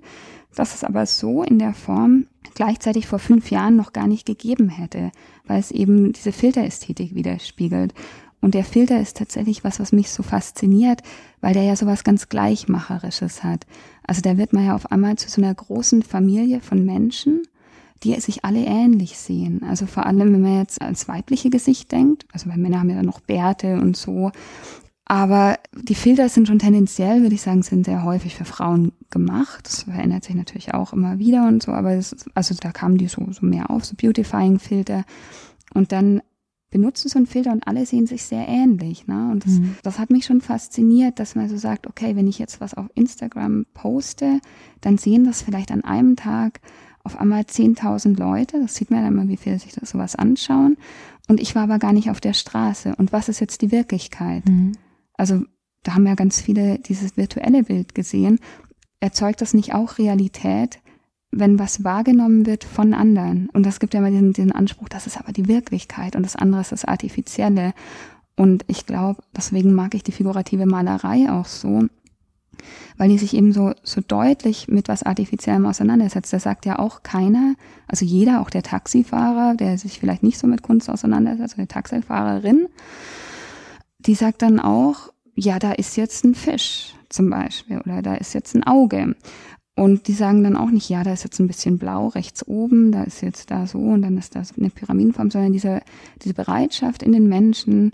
[0.56, 4.70] dass es aber so in der Form gleichzeitig vor fünf Jahren noch gar nicht gegeben
[4.70, 5.12] hätte,
[5.46, 7.94] weil es eben diese Filterästhetik widerspiegelt.
[8.44, 11.02] Und der Filter ist tatsächlich was, was mich so fasziniert,
[11.40, 13.66] weil der ja sowas ganz Gleichmacherisches hat.
[14.06, 17.44] Also da wird man ja auf einmal zu so einer großen Familie von Menschen,
[18.04, 19.64] die sich alle ähnlich sehen.
[19.64, 22.98] Also vor allem, wenn man jetzt ans weibliche Gesicht denkt, also weil Männer haben ja
[22.98, 24.34] dann noch Bärte und so.
[25.06, 29.62] Aber die Filter sind schon tendenziell, würde ich sagen, sind sehr häufig für Frauen gemacht.
[29.64, 33.08] Das verändert sich natürlich auch immer wieder und so, aber es, also da kamen die
[33.08, 35.06] so, so mehr auf, so Beautifying-Filter.
[35.74, 36.22] Und dann
[36.74, 39.06] benutzen so einen Filter und alle sehen sich sehr ähnlich.
[39.06, 39.30] Ne?
[39.32, 39.76] Und das, mhm.
[39.84, 42.88] das hat mich schon fasziniert, dass man so sagt, okay, wenn ich jetzt was auf
[42.96, 44.42] Instagram poste,
[44.82, 46.60] dann sehen das vielleicht an einem Tag
[47.04, 48.60] auf einmal 10.000 Leute.
[48.60, 50.78] Das sieht man dann immer, wie viele sich das sowas anschauen.
[51.28, 52.96] Und ich war aber gar nicht auf der Straße.
[52.98, 54.50] Und was ist jetzt die Wirklichkeit?
[54.50, 54.72] Mhm.
[55.14, 55.44] Also
[55.84, 58.40] da haben ja ganz viele dieses virtuelle Bild gesehen.
[59.00, 60.80] Erzeugt das nicht auch Realität,
[61.36, 63.50] wenn was wahrgenommen wird von anderen.
[63.50, 66.36] Und das gibt ja immer diesen, diesen Anspruch, das ist aber die Wirklichkeit und das
[66.36, 67.74] andere ist das Artifizielle.
[68.36, 71.84] Und ich glaube, deswegen mag ich die figurative Malerei auch so,
[72.98, 76.34] weil die sich eben so, so deutlich mit was Artifiziellem auseinandersetzt.
[76.34, 77.56] Da sagt ja auch keiner,
[77.88, 81.74] also jeder, auch der Taxifahrer, der sich vielleicht nicht so mit Kunst auseinandersetzt, oder die
[81.74, 82.68] Taxifahrerin,
[84.00, 88.34] die sagt dann auch, ja, da ist jetzt ein Fisch zum Beispiel oder da ist
[88.34, 89.16] jetzt ein Auge.
[89.76, 92.92] Und die sagen dann auch nicht, ja, da ist jetzt ein bisschen blau rechts oben,
[92.92, 95.82] da ist jetzt da so und dann ist das eine Pyramidenform, sondern diese,
[96.22, 97.92] diese Bereitschaft in den Menschen,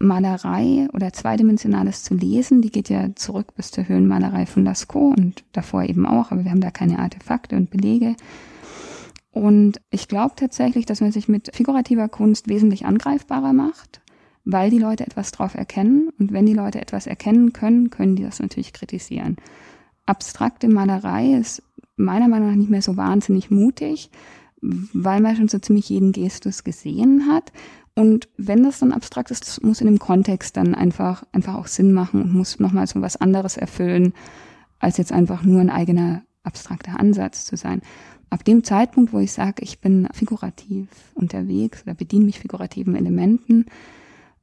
[0.00, 5.44] Malerei oder Zweidimensionales zu lesen, die geht ja zurück bis zur Höhlenmalerei von Lascaux und
[5.52, 8.16] davor eben auch, aber wir haben da keine Artefakte und Belege.
[9.30, 14.00] Und ich glaube tatsächlich, dass man sich mit figurativer Kunst wesentlich angreifbarer macht,
[14.44, 18.24] weil die Leute etwas drauf erkennen und wenn die Leute etwas erkennen können, können die
[18.24, 19.36] das natürlich kritisieren
[20.10, 21.62] abstrakte Malerei ist
[21.96, 24.10] meiner Meinung nach nicht mehr so wahnsinnig mutig,
[24.60, 27.52] weil man schon so ziemlich jeden Gestus gesehen hat.
[27.94, 31.68] Und wenn das dann abstrakt ist, das muss in dem Kontext dann einfach, einfach auch
[31.68, 34.12] Sinn machen und muss nochmal so was anderes erfüllen,
[34.80, 37.80] als jetzt einfach nur ein eigener abstrakter Ansatz zu sein.
[38.30, 43.66] Ab dem Zeitpunkt, wo ich sage, ich bin figurativ unterwegs oder bediene mich figurativen Elementen,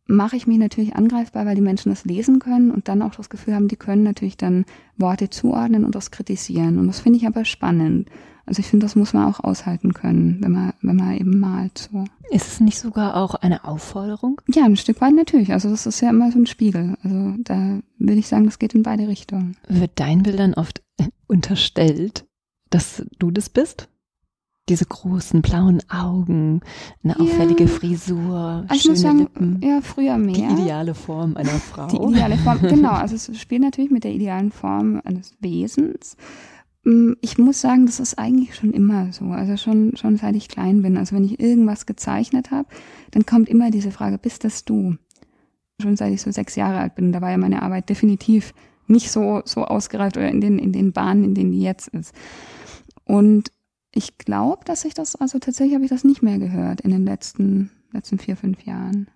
[0.07, 3.29] mache ich mich natürlich angreifbar, weil die Menschen das lesen können und dann auch das
[3.29, 4.65] Gefühl haben, die können natürlich dann
[4.97, 6.79] Worte zuordnen und das kritisieren.
[6.79, 8.09] Und das finde ich aber spannend.
[8.45, 11.89] Also ich finde, das muss man auch aushalten können, wenn man, wenn man eben malt
[11.91, 12.05] so.
[12.31, 14.41] Ist es nicht sogar auch eine Aufforderung?
[14.47, 15.51] Ja, ein Stück weit natürlich.
[15.51, 16.95] Also das ist ja immer so ein Spiegel.
[17.03, 19.57] Also da will ich sagen, das geht in beide Richtungen.
[19.67, 20.81] Wird deinen Bildern oft
[21.27, 22.25] unterstellt,
[22.69, 23.89] dass du das bist?
[24.69, 26.61] Diese großen blauen Augen,
[27.03, 27.69] eine auffällige ja.
[27.69, 29.61] Frisur, also schöne sagen, Lippen.
[29.63, 30.33] Ja, früher mehr.
[30.33, 31.87] Die ideale Form einer Frau.
[31.87, 32.91] Die ideale Form, genau.
[32.91, 36.17] Also es spielt natürlich mit der idealen Form eines Wesens.
[36.83, 39.25] Mm, ich muss sagen, das ist eigentlich schon immer so.
[39.25, 40.97] Also schon, schon seit ich klein bin.
[40.97, 42.67] Also wenn ich irgendwas gezeichnet habe,
[43.11, 44.95] dann kommt immer diese Frage, bist das du?
[45.81, 47.11] Schon seit ich so sechs Jahre alt bin.
[47.11, 48.53] Da war ja meine Arbeit definitiv
[48.87, 52.13] nicht so, so ausgereift oder in den, in den Bahnen, in denen die jetzt ist.
[53.03, 53.51] Und
[53.97, 57.03] ich glaube, dass ich das, also tatsächlich habe ich das nicht mehr gehört in den
[57.03, 59.09] letzten, letzten vier, fünf Jahren.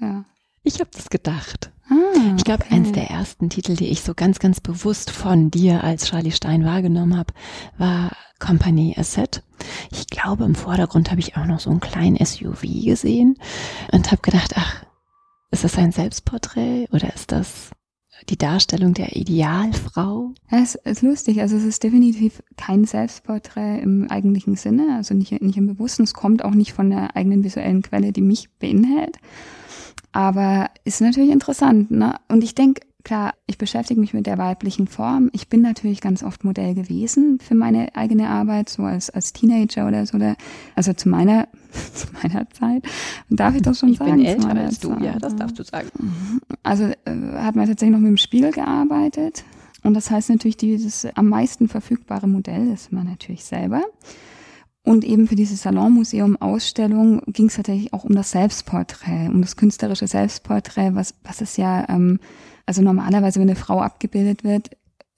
[0.00, 0.24] Ja.
[0.64, 1.72] Ich habe das gedacht.
[1.88, 2.74] Ah, ich glaube, okay.
[2.74, 6.64] eins der ersten Titel, die ich so ganz, ganz bewusst von dir als Charlie Stein
[6.64, 7.32] wahrgenommen habe,
[7.78, 9.44] war Company Asset.
[9.92, 13.38] Ich glaube, im Vordergrund habe ich auch noch so einen kleinen SUV gesehen
[13.92, 14.84] und habe gedacht, ach,
[15.52, 17.70] ist das ein Selbstporträt oder ist das
[18.28, 20.32] die Darstellung der Idealfrau?
[20.50, 21.40] Es ist lustig.
[21.40, 26.04] Also es ist definitiv kein Selbstporträt im eigentlichen Sinne, also nicht, nicht im Bewussten.
[26.04, 29.18] Es kommt auch nicht von der eigenen visuellen Quelle, die mich beinhält.
[30.12, 31.90] Aber ist natürlich interessant.
[31.90, 32.14] Ne?
[32.28, 35.30] Und ich denke, klar, ich beschäftige mich mit der weiblichen Form.
[35.32, 39.88] Ich bin natürlich ganz oft Modell gewesen für meine eigene Arbeit, so als, als Teenager
[39.88, 40.16] oder so.
[40.16, 40.36] Oder,
[40.74, 41.48] also zu meiner,
[41.94, 42.84] zu meiner Zeit.
[43.30, 44.18] Darf ich das schon ich sagen?
[44.20, 45.88] Ich bin älter als du, ja, das darfst du sagen.
[46.62, 46.94] Also äh,
[47.36, 49.44] hat man tatsächlich noch mit dem Spiegel gearbeitet.
[49.82, 53.82] Und das heißt natürlich, dieses am meisten verfügbare Modell ist man natürlich selber.
[54.84, 60.08] Und eben für diese Salonmuseum-Ausstellung ging es tatsächlich auch um das Selbstporträt, um das künstlerische
[60.08, 62.18] Selbstporträt, was, was es ja, ähm,
[62.66, 64.70] also normalerweise, wenn eine Frau abgebildet wird,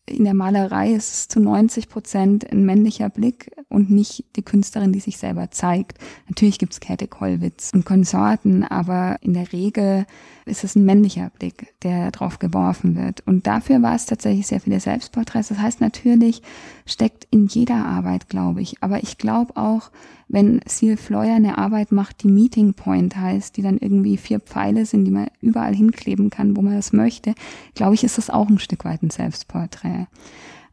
[0.07, 4.93] in der Malerei ist es zu 90 Prozent ein männlicher Blick und nicht die Künstlerin,
[4.93, 5.99] die sich selber zeigt.
[6.29, 10.07] Natürlich gibt's Käthe Kollwitz und Konsorten, aber in der Regel
[10.45, 13.27] ist es ein männlicher Blick, der drauf geworfen wird.
[13.27, 15.49] Und dafür war es tatsächlich sehr viele Selbstporträts.
[15.49, 16.43] Das heißt, natürlich
[16.87, 18.83] steckt in jeder Arbeit, glaube ich.
[18.83, 19.91] Aber ich glaube auch,
[20.29, 24.85] wenn Seal Fleuer eine Arbeit macht, die Meeting Point heißt, die dann irgendwie vier Pfeile
[24.87, 27.35] sind, die man überall hinkleben kann, wo man das möchte,
[27.75, 30.07] glaube ich, ist das auch ein Stück weit ein Selbstporträt.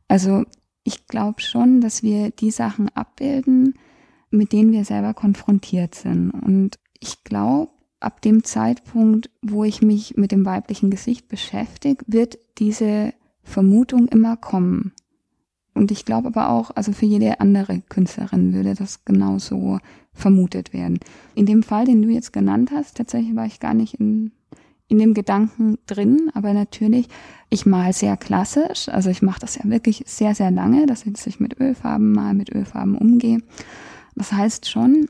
[0.07, 0.43] Also
[0.83, 3.75] ich glaube schon, dass wir die Sachen abbilden,
[4.29, 6.31] mit denen wir selber konfrontiert sind.
[6.31, 12.39] Und ich glaube, ab dem Zeitpunkt, wo ich mich mit dem weiblichen Gesicht beschäftige, wird
[12.57, 14.93] diese Vermutung immer kommen.
[15.73, 19.79] Und ich glaube aber auch, also für jede andere Künstlerin würde das genauso
[20.13, 20.99] vermutet werden.
[21.35, 24.31] In dem Fall, den du jetzt genannt hast, tatsächlich war ich gar nicht in,
[24.89, 27.07] in dem Gedanken drin, aber natürlich,
[27.49, 31.39] ich mal sehr klassisch, also ich mache das ja wirklich sehr, sehr lange, dass ich
[31.39, 33.39] mit Ölfarben mal mit Ölfarben umgehe.
[34.15, 35.07] Das heißt schon,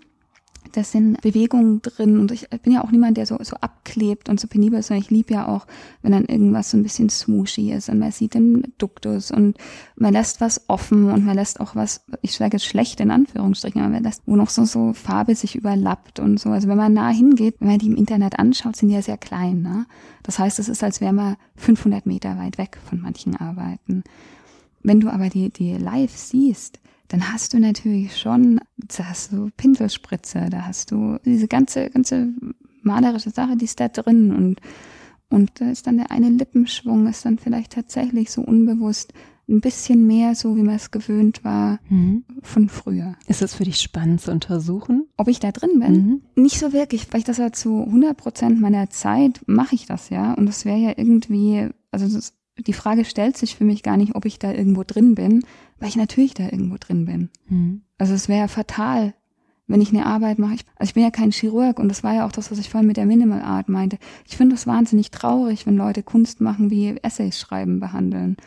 [0.73, 4.39] da sind Bewegungen drin und ich bin ja auch niemand, der so, so abklebt und
[4.39, 5.67] so penibel ist, sondern ich liebe ja auch,
[6.01, 9.57] wenn dann irgendwas so ein bisschen swooshy ist und man sieht den Duktus und
[9.95, 13.81] man lässt was offen und man lässt auch was, ich sage jetzt schlecht in Anführungsstrichen,
[13.81, 16.49] aber man lässt, wo noch so, so Farbe sich überlappt und so.
[16.49, 19.17] Also wenn man nah hingeht, wenn man die im Internet anschaut, sind die ja sehr
[19.17, 19.85] klein, ne?
[20.23, 24.03] Das heißt, es ist, als wäre man 500 Meter weit weg von manchen Arbeiten.
[24.83, 29.49] Wenn du aber die, die live siehst, dann hast du natürlich schon, da hast du
[29.57, 32.29] Pinselspritze, da hast du diese ganze, ganze
[32.83, 34.61] malerische Sache, die ist da drin und,
[35.29, 39.13] und da ist dann der eine Lippenschwung, ist dann vielleicht tatsächlich so unbewusst
[39.49, 42.23] ein bisschen mehr so, wie man es gewöhnt war mhm.
[42.41, 43.15] von früher.
[43.27, 45.07] Ist es für dich spannend zu untersuchen?
[45.17, 46.21] Ob ich da drin bin?
[46.35, 46.43] Mhm.
[46.43, 50.09] Nicht so wirklich, weil ich das ja zu 100 Prozent meiner Zeit mache ich das
[50.09, 50.33] ja.
[50.33, 54.15] Und das wäre ja irgendwie, also das, die Frage stellt sich für mich gar nicht,
[54.15, 55.43] ob ich da irgendwo drin bin,
[55.79, 57.29] weil ich natürlich da irgendwo drin bin.
[57.49, 57.81] Mhm.
[57.97, 59.13] Also es wäre fatal,
[59.67, 60.55] wenn ich eine Arbeit mache.
[60.55, 62.69] Ich, also ich bin ja kein Chirurg und das war ja auch das, was ich
[62.69, 63.97] vorhin mit der Minimal Art meinte.
[64.27, 68.37] Ich finde das wahnsinnig traurig, wenn Leute Kunst machen, wie Essays schreiben behandeln.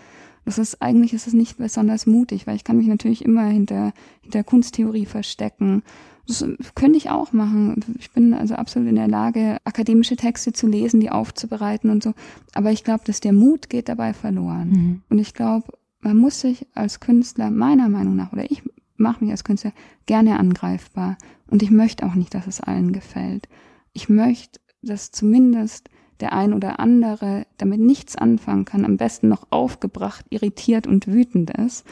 [0.45, 3.93] Das ist eigentlich ist es nicht besonders mutig, weil ich kann mich natürlich immer hinter
[4.21, 5.83] hinter Kunsttheorie verstecken.
[6.27, 7.85] Das könnte ich auch machen.
[7.99, 12.15] Ich bin also absolut in der Lage, akademische Texte zu lesen, die aufzubereiten und so.
[12.55, 14.71] Aber ich glaube, dass der Mut geht dabei verloren.
[14.71, 15.03] Mhm.
[15.11, 15.67] Und ich glaube,
[16.01, 18.63] man muss sich als Künstler, meiner Meinung nach, oder ich
[18.97, 19.73] mache mich als Künstler
[20.07, 21.17] gerne angreifbar.
[21.49, 23.49] Und ich möchte auch nicht, dass es allen gefällt.
[23.93, 25.89] Ich möchte, dass zumindest
[26.21, 31.51] der ein oder andere damit nichts anfangen kann, am besten noch aufgebracht, irritiert und wütend
[31.51, 31.85] ist.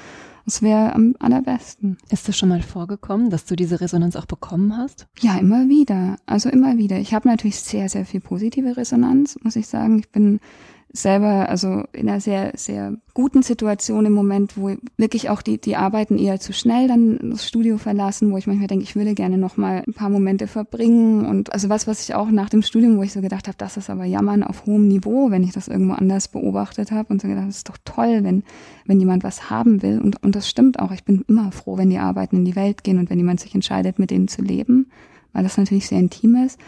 [0.45, 1.99] Das wäre am allerbesten.
[2.11, 5.07] Ist es schon mal vorgekommen, dass du diese Resonanz auch bekommen hast?
[5.21, 6.17] Ja, immer wieder.
[6.27, 6.99] Also immer wieder.
[6.99, 10.01] Ich habe natürlich sehr, sehr viel positive Resonanz, muss ich sagen.
[10.01, 10.41] Ich bin
[10.93, 15.77] selber also in einer sehr, sehr guten Situation im Moment, wo wirklich auch die, die
[15.77, 19.39] Arbeiten eher zu schnell dann das Studio verlassen, wo ich manchmal denke, ich würde gerne
[19.39, 22.99] noch mal ein paar Momente verbringen und also was, was ich auch nach dem Studium,
[22.99, 25.69] wo ich so gedacht habe, das ist aber Jammern auf hohem Niveau, wenn ich das
[25.69, 28.43] irgendwo anders beobachtet habe und so gedacht, das ist doch toll, wenn,
[28.87, 30.93] wenn jemand was haben will und, und das stimmt auch.
[30.93, 33.55] Ich bin immer froh, wenn die Arbeiten in die Welt gehen und wenn jemand sich
[33.55, 34.91] entscheidet, mit denen zu leben,
[35.33, 36.59] weil das natürlich sehr intim ist.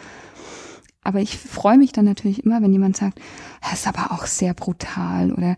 [1.05, 3.19] Aber ich freue mich dann natürlich immer, wenn jemand sagt,
[3.61, 5.55] das ist aber auch sehr brutal oder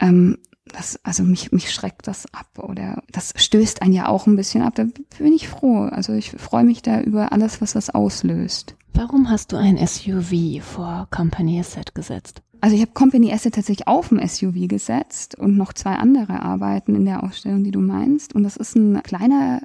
[0.00, 0.38] ähm,
[0.72, 4.62] das, also mich, mich schreckt das ab oder das stößt einen ja auch ein bisschen
[4.62, 4.74] ab.
[4.74, 4.84] Da
[5.18, 5.82] bin ich froh.
[5.84, 8.76] Also ich freue mich da über alles, was das auslöst.
[8.94, 12.42] Warum hast du ein SUV vor Company Asset gesetzt?
[12.60, 16.96] Also ich habe Company Asset tatsächlich auf dem SUV gesetzt und noch zwei andere Arbeiten
[16.96, 18.34] in der Ausstellung, die du meinst.
[18.34, 19.62] Und das ist ein kleiner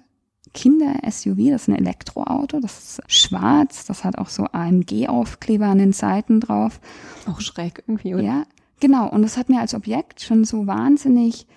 [0.53, 5.93] Kinder-SUV, das ist ein Elektroauto, das ist schwarz, das hat auch so AMG-Aufkleber an den
[5.93, 6.79] Seiten drauf.
[7.27, 8.23] Auch schräg irgendwie, oder?
[8.23, 8.43] Ja,
[8.79, 9.09] genau.
[9.09, 11.47] Und das hat mir als Objekt schon so wahnsinnig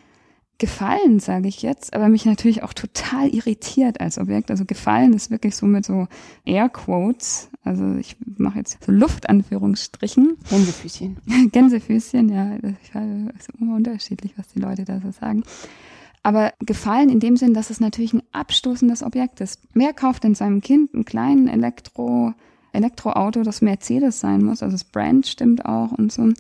[0.58, 4.50] gefallen, sage ich jetzt, aber mich natürlich auch total irritiert als Objekt.
[4.50, 6.08] Also gefallen ist wirklich so mit so
[6.46, 7.50] Airquotes.
[7.62, 10.38] Also ich mache jetzt so Luftanführungsstrichen.
[10.48, 11.18] Gänsefüßchen.
[11.52, 12.56] Gänsefüßchen, ja.
[12.62, 15.42] Das ist immer unterschiedlich, was die Leute da so sagen
[16.26, 19.60] aber gefallen in dem Sinn, dass es natürlich ein abstoßendes Objekt ist.
[19.74, 22.34] Wer kauft denn seinem Kind einen kleinen Elektro,
[22.72, 24.60] Elektroauto, das Mercedes sein muss?
[24.60, 26.32] Also das Brand stimmt auch und so.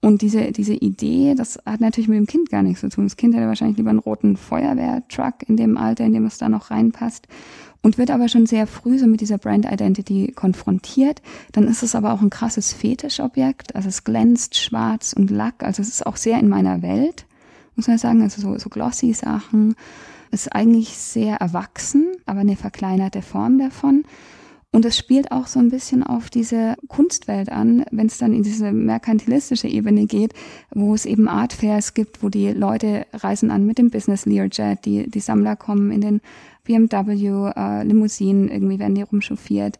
[0.00, 3.04] Und diese, diese Idee, das hat natürlich mit dem Kind gar nichts zu tun.
[3.04, 6.48] Das Kind hätte wahrscheinlich lieber einen roten Feuerwehrtruck in dem Alter, in dem es da
[6.48, 7.28] noch reinpasst.
[7.82, 11.20] Und wird aber schon sehr früh so mit dieser Brand Identity konfrontiert.
[11.52, 13.76] Dann ist es aber auch ein krasses Fetischobjekt.
[13.76, 15.62] Also es glänzt schwarz und Lack.
[15.62, 17.26] Also es ist auch sehr in meiner Welt
[17.78, 19.74] muss man sagen, also so, so glossy Sachen.
[20.30, 24.02] Ist eigentlich sehr erwachsen, aber eine verkleinerte Form davon.
[24.70, 28.42] Und es spielt auch so ein bisschen auf diese Kunstwelt an, wenn es dann in
[28.42, 30.34] diese merkantilistische Ebene geht,
[30.74, 35.08] wo es eben Artfairs gibt, wo die Leute reisen an mit dem Business Learjet, die,
[35.08, 36.20] die Sammler kommen in den
[36.64, 39.78] BMW äh, Limousinen, irgendwie werden die rumchauffiert.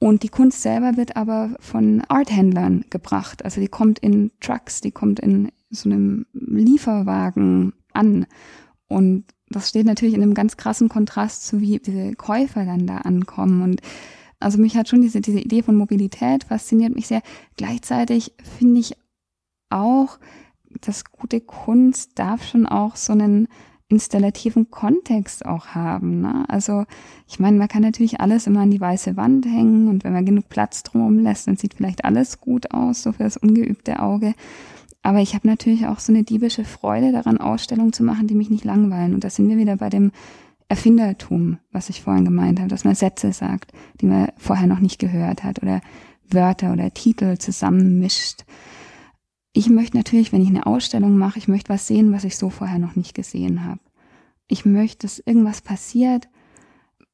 [0.00, 3.44] Und die Kunst selber wird aber von Arthändlern gebracht.
[3.44, 8.26] Also die kommt in Trucks, die kommt in so einem Lieferwagen an.
[8.86, 12.98] Und das steht natürlich in einem ganz krassen Kontrast zu wie diese Käufer dann da
[12.98, 13.62] ankommen.
[13.62, 13.80] Und
[14.40, 17.22] also mich hat schon diese, diese Idee von Mobilität fasziniert mich sehr.
[17.56, 18.96] Gleichzeitig finde ich
[19.68, 20.18] auch,
[20.80, 23.48] dass gute Kunst darf schon auch so einen
[23.88, 26.20] installativen Kontext auch haben.
[26.20, 26.44] Ne?
[26.48, 26.84] Also
[27.26, 30.26] ich meine, man kann natürlich alles immer an die weiße Wand hängen und wenn man
[30.26, 34.34] genug Platz drumherum lässt, dann sieht vielleicht alles gut aus, so für das ungeübte Auge.
[35.02, 38.50] Aber ich habe natürlich auch so eine diebische Freude daran, Ausstellungen zu machen, die mich
[38.50, 39.14] nicht langweilen.
[39.14, 40.12] Und da sind wir wieder bei dem
[40.68, 44.98] Erfindertum, was ich vorhin gemeint habe, dass man Sätze sagt, die man vorher noch nicht
[44.98, 45.80] gehört hat oder
[46.30, 48.44] Wörter oder Titel zusammenmischt.
[49.58, 52.48] Ich möchte natürlich, wenn ich eine Ausstellung mache, ich möchte was sehen, was ich so
[52.48, 53.80] vorher noch nicht gesehen habe.
[54.46, 56.28] Ich möchte, dass irgendwas passiert,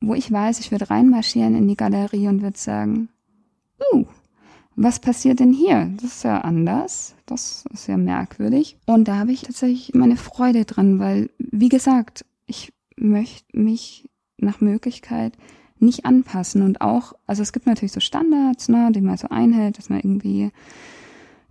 [0.03, 3.09] wo ich weiß, ich würde reinmarschieren in die Galerie und würde sagen,
[3.95, 4.05] uh,
[4.77, 5.91] was passiert denn hier?
[5.97, 7.15] Das ist ja anders.
[7.25, 8.77] Das ist ja merkwürdig.
[8.85, 14.61] Und da habe ich tatsächlich meine Freude dran, weil, wie gesagt, ich möchte mich nach
[14.61, 15.33] Möglichkeit
[15.79, 19.79] nicht anpassen und auch, also es gibt natürlich so Standards, ne, die man so einhält,
[19.79, 20.51] dass man irgendwie,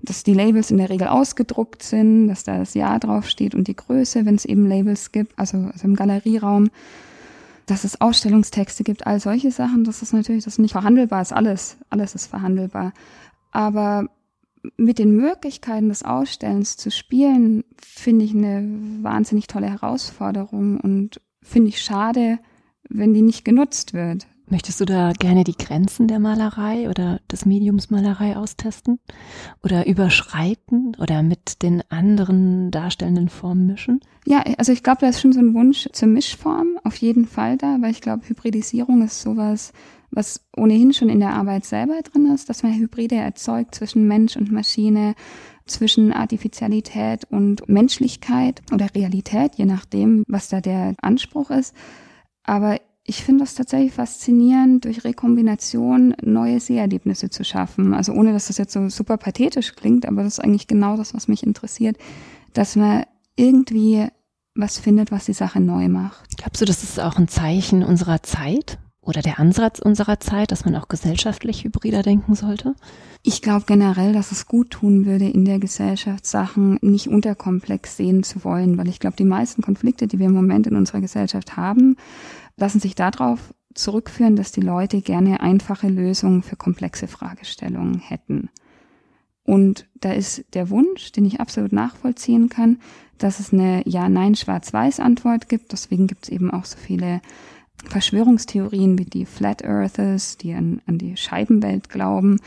[0.04, 3.76] dass die Labels in der Regel ausgedruckt sind, dass da das Jahr draufsteht und die
[3.76, 6.70] Größe, wenn es eben Labels gibt, also, also im Galerieraum,
[7.66, 11.32] dass es Ausstellungstexte gibt, all solche Sachen, das ist natürlich, das ist nicht verhandelbar ist,
[11.32, 12.92] alles, alles ist verhandelbar.
[13.52, 14.10] Aber
[14.76, 18.68] mit den Möglichkeiten des Ausstellens zu spielen, finde ich eine
[19.02, 22.40] wahnsinnig tolle Herausforderung und finde ich schade,
[22.90, 24.28] wenn die nicht genutzt wird.
[24.46, 29.00] Möchtest du da gerne die Grenzen der Malerei oder des Mediums Malerei austesten?
[29.64, 34.02] Oder überschreiten oder mit den anderen darstellenden Formen mischen?
[34.26, 37.58] Ja, also ich glaube, da ist schon so ein Wunsch zur Mischform auf jeden Fall
[37.58, 39.72] da, weil ich glaube, Hybridisierung ist sowas,
[40.12, 44.38] was ohnehin schon in der Arbeit selber drin ist, dass man Hybride erzeugt zwischen Mensch
[44.38, 45.16] und Maschine,
[45.66, 51.74] zwischen Artificialität und Menschlichkeit oder Realität, je nachdem, was da der Anspruch ist.
[52.44, 57.94] Aber ich finde das tatsächlich faszinierend, durch Rekombination neue Seherlebnisse zu schaffen.
[57.94, 61.14] Also ohne, dass das jetzt so super pathetisch klingt, aber das ist eigentlich genau das,
[61.14, 61.98] was mich interessiert,
[62.54, 63.04] dass man
[63.36, 64.08] irgendwie
[64.56, 66.38] was findet, was die Sache neu macht.
[66.38, 68.78] Glaubst du, das ist auch ein Zeichen unserer Zeit?
[69.06, 72.76] oder der Ansatz unserer Zeit, dass man auch gesellschaftlich hybrider denken sollte?
[73.22, 78.24] Ich glaube generell, dass es gut tun würde, in der Gesellschaft Sachen nicht unterkomplex sehen
[78.24, 81.58] zu wollen, weil ich glaube, die meisten Konflikte, die wir im Moment in unserer Gesellschaft
[81.58, 81.98] haben,
[82.58, 88.50] lassen sich darauf zurückführen, dass die Leute gerne einfache Lösungen für komplexe Fragestellungen hätten.
[89.46, 92.80] Und da ist der Wunsch, den ich absolut nachvollziehen kann,
[93.18, 95.72] dass es eine Ja-Nein-Schwarz-Weiß-Antwort gibt.
[95.74, 97.22] Deswegen gibt es eben auch so viele
[97.90, 102.40] Verschwörungstheorien wie die Flat Earthers, die an, an die Scheibenwelt glauben,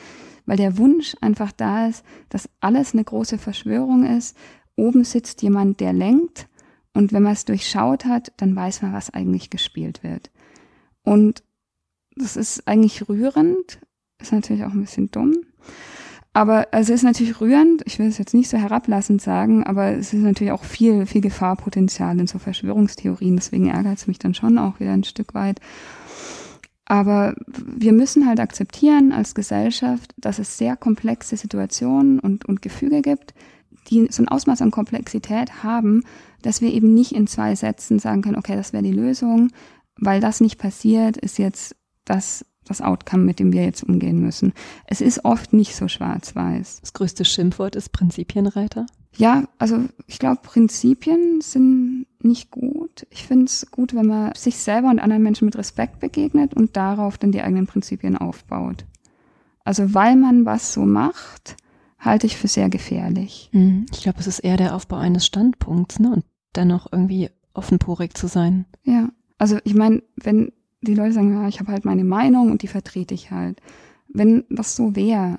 [0.46, 4.36] weil der Wunsch einfach da ist, dass alles eine große Verschwörung ist.
[4.76, 6.48] Oben sitzt jemand, der lenkt
[6.96, 10.30] und wenn man es durchschaut hat, dann weiß man, was eigentlich gespielt wird.
[11.02, 11.42] Und
[12.16, 13.78] das ist eigentlich rührend,
[14.20, 15.34] ist natürlich auch ein bisschen dumm.
[16.32, 19.92] Aber also es ist natürlich rührend, ich will es jetzt nicht so herablassend sagen, aber
[19.92, 23.36] es ist natürlich auch viel, viel Gefahrpotenzial in so Verschwörungstheorien.
[23.36, 25.60] Deswegen ärgert es mich dann schon auch wieder ein Stück weit.
[26.84, 33.02] Aber wir müssen halt akzeptieren als Gesellschaft, dass es sehr komplexe Situationen und, und Gefüge
[33.02, 33.34] gibt,
[33.88, 36.04] die so ein Ausmaß an Komplexität haben,
[36.46, 39.50] dass wir eben nicht in zwei Sätzen sagen können, okay, das wäre die Lösung,
[39.96, 41.74] weil das nicht passiert, ist jetzt
[42.04, 44.52] das das Outcome, mit dem wir jetzt umgehen müssen.
[44.86, 46.80] Es ist oft nicht so schwarz-weiß.
[46.80, 48.86] Das größte Schimpfwort ist Prinzipienreiter?
[49.16, 53.06] Ja, also ich glaube, Prinzipien sind nicht gut.
[53.10, 56.76] Ich finde es gut, wenn man sich selber und anderen Menschen mit Respekt begegnet und
[56.76, 58.84] darauf dann die eigenen Prinzipien aufbaut.
[59.64, 61.56] Also weil man was so macht,
[61.98, 63.48] halte ich für sehr gefährlich.
[63.52, 63.86] Mhm.
[63.92, 66.12] Ich glaube, es ist eher der Aufbau eines Standpunkts, ne?
[66.12, 66.24] Und
[66.56, 68.66] dennoch irgendwie offenporig zu sein.
[68.84, 72.62] Ja, also ich meine, wenn die Leute sagen, ja, ich habe halt meine Meinung und
[72.62, 73.60] die vertrete ich halt.
[74.08, 75.38] Wenn das so wäre,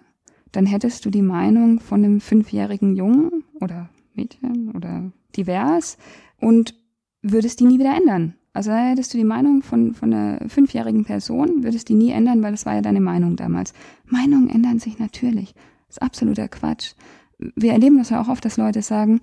[0.51, 5.97] dann hättest du die Meinung von einem fünfjährigen Jungen oder Mädchen oder divers
[6.39, 6.75] und
[7.21, 8.35] würdest die nie wieder ändern.
[8.53, 12.41] Also da hättest du die Meinung von, von einer fünfjährigen Person, würdest die nie ändern,
[12.41, 13.73] weil das war ja deine Meinung damals.
[14.05, 15.53] Meinungen ändern sich natürlich.
[15.87, 16.93] Das ist absoluter Quatsch.
[17.37, 19.19] Wir erleben das ja auch oft, dass Leute sagen,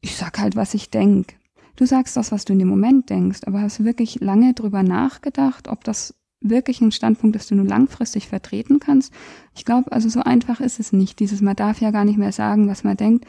[0.00, 1.34] ich sag halt, was ich denk.
[1.76, 5.68] Du sagst das, was du in dem Moment denkst, aber hast wirklich lange drüber nachgedacht,
[5.68, 9.12] ob das wirklich ein Standpunkt ist, den du langfristig vertreten kannst.
[9.54, 11.20] Ich glaube, also so einfach ist es nicht.
[11.20, 13.26] Dieses, man darf ja gar nicht mehr sagen, was man denkt.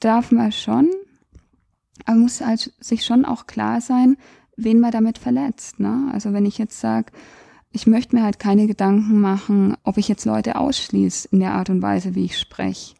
[0.00, 0.90] Darf man schon,
[2.04, 4.16] aber muss halt sich schon auch klar sein,
[4.56, 5.80] wen man damit verletzt.
[5.80, 6.10] Ne?
[6.12, 7.12] Also wenn ich jetzt sage,
[7.72, 11.70] ich möchte mir halt keine Gedanken machen, ob ich jetzt Leute ausschließe in der Art
[11.70, 12.94] und Weise, wie ich spreche,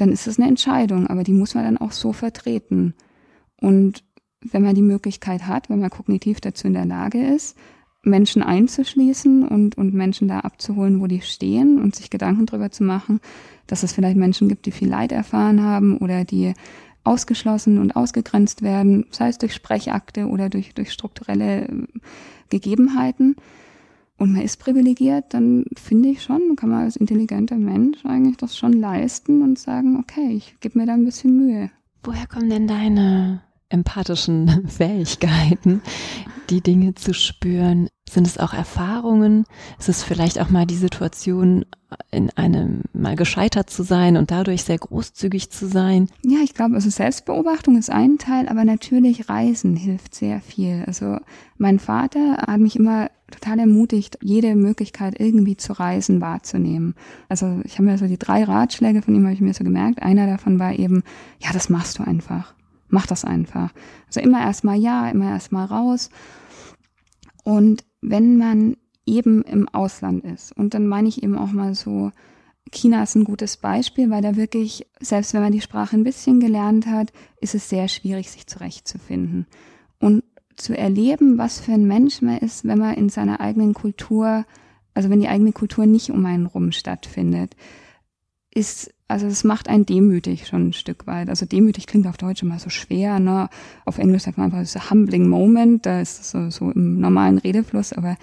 [0.00, 2.94] dann ist es eine Entscheidung, aber die muss man dann auch so vertreten.
[3.60, 4.04] Und
[4.40, 7.56] wenn man die Möglichkeit hat, wenn man kognitiv dazu in der Lage ist,
[8.02, 12.82] Menschen einzuschließen und, und Menschen da abzuholen, wo die stehen und sich Gedanken darüber zu
[12.82, 13.20] machen,
[13.66, 16.54] dass es vielleicht Menschen gibt, die viel Leid erfahren haben oder die
[17.04, 21.86] ausgeschlossen und ausgegrenzt werden, sei es durch Sprechakte oder durch, durch strukturelle äh,
[22.48, 23.36] Gegebenheiten.
[24.20, 28.54] Und man ist privilegiert, dann finde ich schon, kann man als intelligenter Mensch eigentlich das
[28.54, 31.70] schon leisten und sagen, okay, ich gebe mir da ein bisschen Mühe.
[32.02, 33.40] Woher kommen denn deine
[33.70, 35.80] empathischen Fähigkeiten,
[36.50, 37.88] die Dinge zu spüren?
[38.10, 39.46] Sind es auch Erfahrungen?
[39.78, 41.64] Ist es vielleicht auch mal die Situation,
[42.10, 46.10] in einem mal gescheitert zu sein und dadurch sehr großzügig zu sein?
[46.24, 50.84] Ja, ich glaube, also Selbstbeobachtung ist ein Teil, aber natürlich Reisen hilft sehr viel.
[50.86, 51.18] Also
[51.56, 56.94] mein Vater hat mich immer total ermutigt, jede Möglichkeit irgendwie zu reisen wahrzunehmen.
[57.28, 60.02] Also ich habe mir so die drei Ratschläge von ihm habe ich mir so gemerkt.
[60.02, 61.02] Einer davon war eben,
[61.38, 62.54] ja, das machst du einfach.
[62.88, 63.72] Mach das einfach.
[64.06, 66.10] Also immer erstmal ja, immer erstmal raus.
[67.44, 68.76] Und wenn man
[69.06, 72.10] eben im Ausland ist, und dann meine ich eben auch mal so,
[72.72, 76.40] China ist ein gutes Beispiel, weil da wirklich, selbst wenn man die Sprache ein bisschen
[76.40, 79.46] gelernt hat, ist es sehr schwierig, sich zurechtzufinden.
[79.98, 80.22] Und
[80.60, 84.44] zu erleben, was für ein Mensch man ist, wenn man in seiner eigenen Kultur,
[84.94, 87.56] also wenn die eigene Kultur nicht um einen rum stattfindet,
[88.52, 91.28] ist also es macht einen demütig schon ein Stück weit.
[91.28, 93.48] Also demütig klingt auf Deutsch immer so schwer, ne?
[93.84, 97.38] Auf Englisch sagt man einfach, ein humbling moment, da ist es so, so im normalen
[97.38, 98.16] Redefluss, aber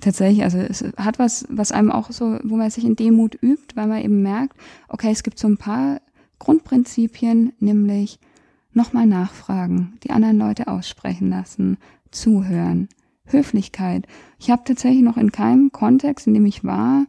[0.00, 3.76] tatsächlich, also es hat was, was einem auch so, wo man sich in Demut übt,
[3.76, 4.56] weil man eben merkt,
[4.88, 6.00] okay, es gibt so ein paar
[6.40, 8.18] Grundprinzipien, nämlich
[8.76, 11.78] nochmal nachfragen, die anderen Leute aussprechen lassen,
[12.10, 12.88] zuhören,
[13.24, 14.06] Höflichkeit.
[14.38, 17.06] Ich habe tatsächlich noch in keinem Kontext, in dem ich war,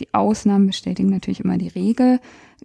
[0.00, 2.20] die Ausnahmen bestätigen natürlich immer die Regel,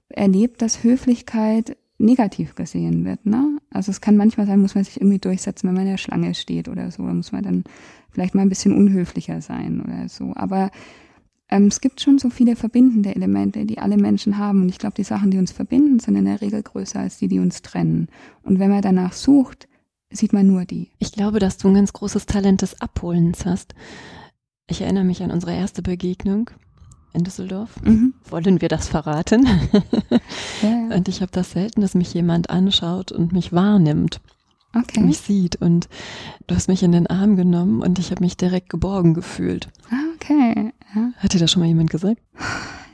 [0.10, 3.26] erlebt, dass Höflichkeit negativ gesehen wird.
[3.26, 3.60] Ne?
[3.70, 6.34] Also es kann manchmal sein, muss man sich irgendwie durchsetzen, wenn man in der Schlange
[6.34, 7.06] steht oder so.
[7.06, 7.64] Da muss man dann
[8.10, 10.34] vielleicht mal ein bisschen unhöflicher sein oder so.
[10.36, 10.72] Aber
[11.52, 14.62] ähm, es gibt schon so viele verbindende Elemente, die alle Menschen haben.
[14.62, 17.28] Und ich glaube, die Sachen, die uns verbinden, sind in der Regel größer als die,
[17.28, 18.08] die uns trennen.
[18.41, 19.68] Und wenn man danach sucht,
[20.10, 20.89] sieht man nur die.
[20.97, 23.76] Ich glaube, dass du ein ganz großes Talent des Abholens hast.
[24.68, 26.49] Ich erinnere mich an unsere erste Begegnung
[27.14, 27.82] in Düsseldorf.
[27.84, 28.14] Mhm.
[28.30, 29.47] Wollen wir das verraten?
[30.62, 30.95] Ja, ja.
[30.95, 34.22] Und ich habe das selten, dass mich jemand anschaut und mich wahrnimmt.
[34.76, 35.02] Okay.
[35.02, 35.56] Mich sieht.
[35.56, 35.89] Und
[36.45, 39.70] du hast mich in den Arm genommen und ich habe mich direkt geborgen gefühlt.
[39.89, 40.72] Ah, okay.
[40.95, 41.11] Ja.
[41.17, 42.22] Hat dir das schon mal jemand gesagt?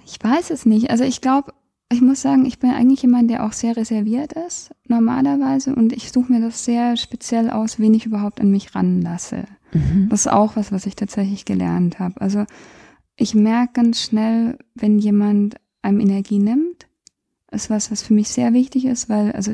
[0.06, 0.90] Ich weiß es nicht.
[0.90, 1.54] Also ich glaube,
[1.92, 5.74] ich muss sagen, ich bin eigentlich jemand, der auch sehr reserviert ist, normalerweise.
[5.74, 9.46] Und ich suche mir das sehr speziell aus, wen ich überhaupt an mich ranlasse.
[9.74, 10.08] Mhm.
[10.10, 12.20] Das ist auch was, was ich tatsächlich gelernt habe.
[12.20, 12.46] Also
[13.16, 16.88] ich merke ganz schnell, wenn jemand einem Energie nimmt,
[17.52, 19.54] ist was, was für mich sehr wichtig ist, weil, also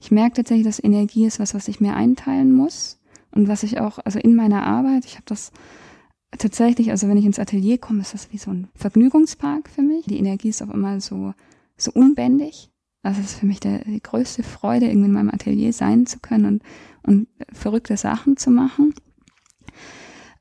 [0.00, 2.98] ich merke tatsächlich, dass Energie ist was, was ich mir einteilen muss
[3.30, 5.52] und was ich auch, also in meiner Arbeit, ich habe das
[6.38, 10.06] tatsächlich, also wenn ich ins Atelier komme, ist das wie so ein Vergnügungspark für mich.
[10.06, 11.34] Die Energie ist auch immer so,
[11.76, 12.70] so unbändig.
[13.02, 16.18] Also es ist für mich der, die größte Freude, irgendwie in meinem Atelier sein zu
[16.20, 16.62] können und,
[17.02, 18.94] und verrückte Sachen zu machen.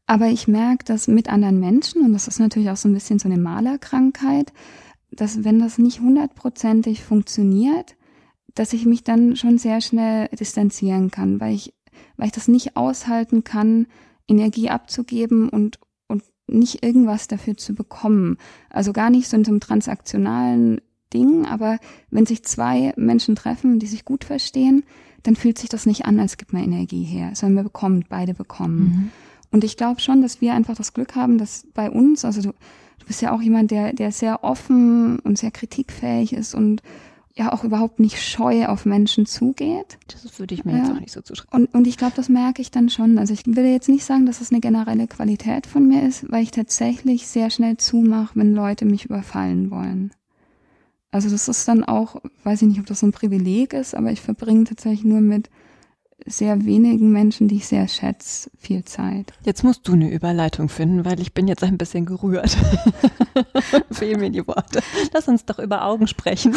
[0.06, 3.20] Aber ich merke, dass mit anderen Menschen, und das ist natürlich auch so ein bisschen
[3.20, 4.52] so eine Malerkrankheit,
[5.12, 7.96] dass wenn das nicht hundertprozentig funktioniert,
[8.56, 11.74] dass ich mich dann schon sehr schnell distanzieren kann, weil ich,
[12.18, 13.88] weil ich das nicht aushalten kann,
[14.30, 18.38] Energie abzugeben und, und nicht irgendwas dafür zu bekommen.
[18.70, 20.82] Also gar nicht so in so einem transaktionalen
[21.14, 21.80] Ding, aber
[22.12, 24.84] wenn sich zwei Menschen treffen, die sich gut verstehen,
[25.24, 28.34] dann fühlt sich das nicht an, als gibt man Energie her, sondern wir bekommen, beide
[28.34, 28.80] bekommen.
[28.80, 29.12] Mhm.
[29.52, 32.50] Und ich glaube schon, dass wir einfach das Glück haben, dass bei uns, also du,
[32.50, 36.84] du bist ja auch jemand, der, der sehr offen und sehr kritikfähig ist und
[37.36, 39.98] ja auch überhaupt nicht scheu auf Menschen zugeht.
[40.08, 40.78] Das würde ich mir ja.
[40.80, 41.66] jetzt auch nicht so zuschreiben.
[41.66, 43.18] Und, und ich glaube, das merke ich dann schon.
[43.18, 46.44] Also ich will jetzt nicht sagen, dass es eine generelle Qualität von mir ist, weil
[46.44, 50.12] ich tatsächlich sehr schnell zumache, wenn Leute mich überfallen wollen.
[51.12, 54.12] Also das ist dann auch, weiß ich nicht, ob das so ein Privileg ist, aber
[54.12, 55.50] ich verbringe tatsächlich nur mit
[56.26, 59.34] sehr wenigen Menschen, die ich sehr schätze, viel Zeit.
[59.44, 62.58] Jetzt musst du eine Überleitung finden, weil ich bin jetzt ein bisschen gerührt.
[63.92, 64.82] Fehlen mir die Worte.
[65.14, 66.56] Lass uns doch über Augen sprechen.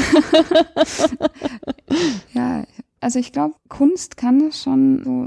[2.34, 2.64] ja,
[3.00, 5.26] also ich glaube, Kunst kann schon so,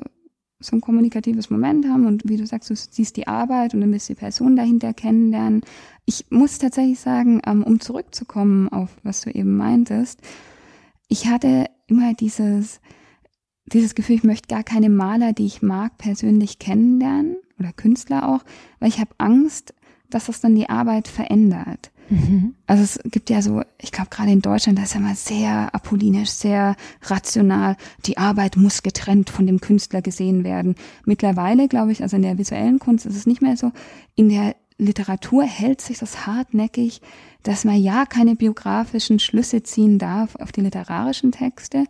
[0.60, 3.92] so ein kommunikatives Moment haben und wie du sagst, du siehst die Arbeit und dann
[3.92, 5.62] du die Person dahinter kennenlernen.
[6.06, 10.22] Ich muss tatsächlich sagen, ähm, um zurückzukommen auf was du eben meintest,
[11.08, 12.80] ich hatte immer dieses,
[13.72, 18.44] dieses Gefühl, ich möchte gar keine Maler, die ich mag, persönlich kennenlernen oder Künstler auch,
[18.80, 19.74] weil ich habe Angst,
[20.10, 21.92] dass das dann die Arbeit verändert.
[22.10, 22.54] Mhm.
[22.68, 25.74] Also es gibt ja so, ich glaube gerade in Deutschland, das ist ja mal sehr
[25.74, 27.78] apollinisch, sehr rational.
[28.06, 30.76] Die Arbeit muss getrennt von dem Künstler gesehen werden.
[31.06, 33.72] Mittlerweile, glaube ich, also in der visuellen Kunst ist es nicht mehr so.
[34.16, 37.02] In der Literatur hält sich das hartnäckig,
[37.44, 41.86] dass man ja keine biografischen Schlüsse ziehen darf auf die literarischen Texte,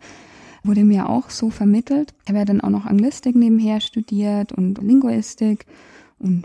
[0.66, 2.14] wurde mir auch so vermittelt.
[2.22, 5.66] Ich habe ja dann auch noch Anglistik nebenher studiert und Linguistik
[6.18, 6.44] und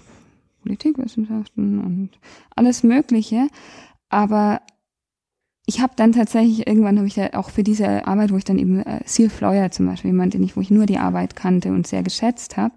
[0.62, 2.10] Politikwissenschaften und
[2.56, 3.48] alles Mögliche.
[4.10, 4.62] Aber
[5.66, 8.58] ich habe dann tatsächlich, irgendwann habe ich da auch für diese Arbeit, wo ich dann
[8.58, 11.72] eben äh, Seal Fleuer zum Beispiel, jemand, den ich, wo ich nur die Arbeit kannte
[11.72, 12.74] und sehr geschätzt habe,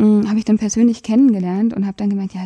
[0.00, 2.42] äh, habe ich dann persönlich kennengelernt und habe dann gemeint, ja,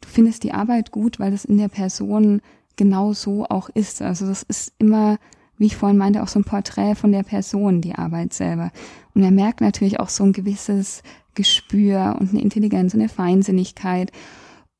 [0.00, 2.40] du findest die Arbeit gut, weil das in der Person
[2.76, 4.02] genau so auch ist.
[4.02, 5.18] Also das ist immer
[5.58, 8.70] wie ich vorhin meinte, auch so ein Porträt von der Person, die Arbeit selber.
[9.14, 11.02] Und man merkt natürlich auch so ein gewisses
[11.34, 14.10] Gespür und eine Intelligenz und eine Feinsinnigkeit.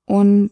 [0.04, 0.50] Und,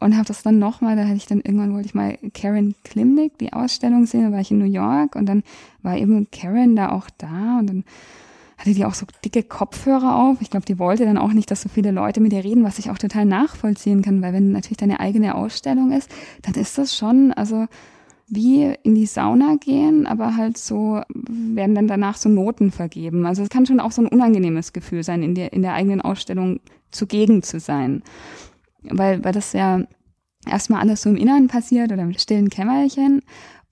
[0.00, 3.38] und habe das dann nochmal, da hatte ich dann irgendwann wollte ich mal Karen Klimnick,
[3.38, 5.42] die Ausstellung sehen, da war ich in New York und dann
[5.82, 7.84] war eben Karen da auch da und dann
[8.58, 10.40] hatte die auch so dicke Kopfhörer auf.
[10.40, 12.78] Ich glaube, die wollte dann auch nicht, dass so viele Leute mit ihr reden, was
[12.78, 16.10] ich auch total nachvollziehen kann, weil wenn natürlich deine eigene Ausstellung ist,
[16.42, 17.66] dann ist das schon, also
[18.26, 23.26] wie in die Sauna gehen, aber halt so werden dann danach so Noten vergeben.
[23.26, 26.00] Also es kann schon auch so ein unangenehmes Gefühl sein, in der, in der eigenen
[26.00, 26.60] Ausstellung
[26.90, 28.02] zugegen zu sein.
[28.82, 29.82] Weil, weil das ja
[30.46, 33.22] erstmal alles so im Inneren passiert oder im stillen Kämmerchen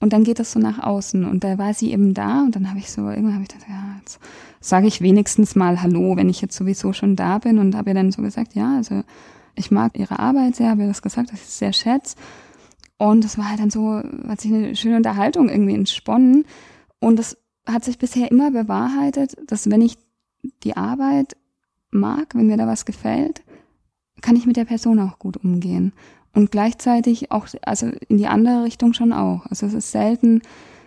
[0.01, 2.69] und dann geht das so nach außen und da war sie eben da und dann
[2.69, 4.19] habe ich so, irgendwann habe ich gedacht, ja, jetzt
[4.61, 7.95] sage ich wenigstens mal Hallo, wenn ich jetzt sowieso schon da bin und habe ihr
[7.95, 9.03] dann so gesagt, ja, also
[9.55, 12.17] ich mag ihre Arbeit sehr, habe ihr das gesagt, dass ich es sehr schätze
[13.03, 16.45] und es war halt dann so, hat sich eine schöne Unterhaltung irgendwie entsponnen.
[17.01, 17.37] Und das
[17.67, 19.99] hat sich bisher immer bewahrheitet, dass wenn ich
[20.63, 21.37] die Arbeit
[21.91, 23.43] mag, wenn mir da was gefällt,
[24.21, 25.95] kann ich mit der Person auch gut umgehen.
[26.33, 29.47] Und gleichzeitig auch, also in die andere Richtung schon auch.
[29.47, 30.41] Also es ist selten,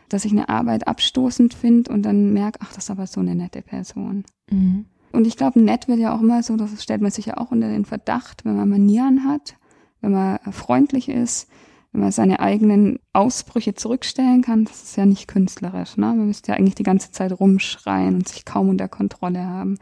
[0.07, 3.35] dass ich eine Arbeit abstoßend finde und dann merke, ach, das ist aber so eine
[3.35, 4.23] nette Person.
[4.49, 4.85] Mhm.
[5.11, 7.51] Und ich glaube, nett wird ja auch immer so, das stellt man sich ja auch
[7.51, 9.57] unter den Verdacht, wenn man Manieren hat,
[9.99, 11.49] wenn man freundlich ist,
[11.95, 15.95] wenn man seine eigenen Ausbrüche zurückstellen kann, das ist ja nicht künstlerisch.
[15.95, 16.07] Ne?
[16.07, 19.77] Man müsste ja eigentlich die ganze Zeit rumschreien und sich kaum unter Kontrolle haben.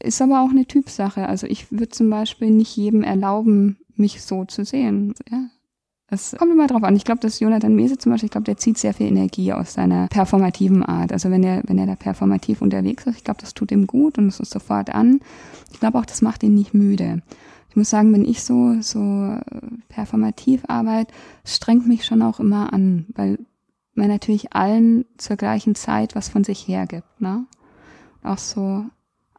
[0.00, 1.28] Ist aber auch eine Typsache.
[1.28, 5.14] Also ich würde zum Beispiel nicht jedem erlauben, mich so zu sehen.
[5.30, 5.44] Ja,
[6.08, 6.96] es kommt immer drauf an.
[6.96, 9.74] Ich glaube, dass Jonathan Mese zum Beispiel, ich glaube, der zieht sehr viel Energie aus
[9.74, 11.12] seiner performativen Art.
[11.12, 14.18] Also wenn er, wenn er da performativ unterwegs ist, ich glaube, das tut ihm gut
[14.18, 15.20] und es ist sofort an.
[15.72, 17.22] Ich glaube auch, das macht ihn nicht müde
[17.74, 19.40] ich muss sagen, wenn ich so, so äh,
[19.88, 21.12] performativ arbeite,
[21.44, 23.40] strengt mich schon auch immer an, weil
[23.94, 27.46] man natürlich allen zur gleichen Zeit was von sich hergibt, ne?
[28.22, 28.84] Auch so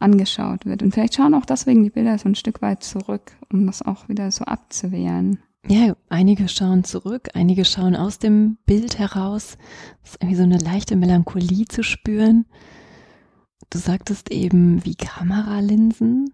[0.01, 0.83] angeschaut wird.
[0.83, 4.09] Und vielleicht schauen auch deswegen die Bilder so ein Stück weit zurück, um das auch
[4.09, 5.39] wieder so abzuwehren.
[5.65, 9.57] Ja, einige schauen zurück, einige schauen aus dem Bild heraus.
[10.03, 12.43] Es ist irgendwie so eine leichte Melancholie zu spüren.
[13.69, 16.33] Du sagtest eben wie Kameralinsen.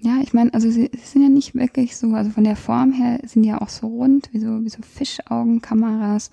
[0.00, 2.92] Ja, ich meine, also sie, sie, sind ja nicht wirklich so, also von der Form
[2.92, 6.30] her sind die ja auch so rund, wie so, wie so Fischaugenkameras.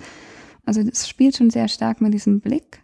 [0.65, 2.81] Also das spielt schon sehr stark mit diesem Blick,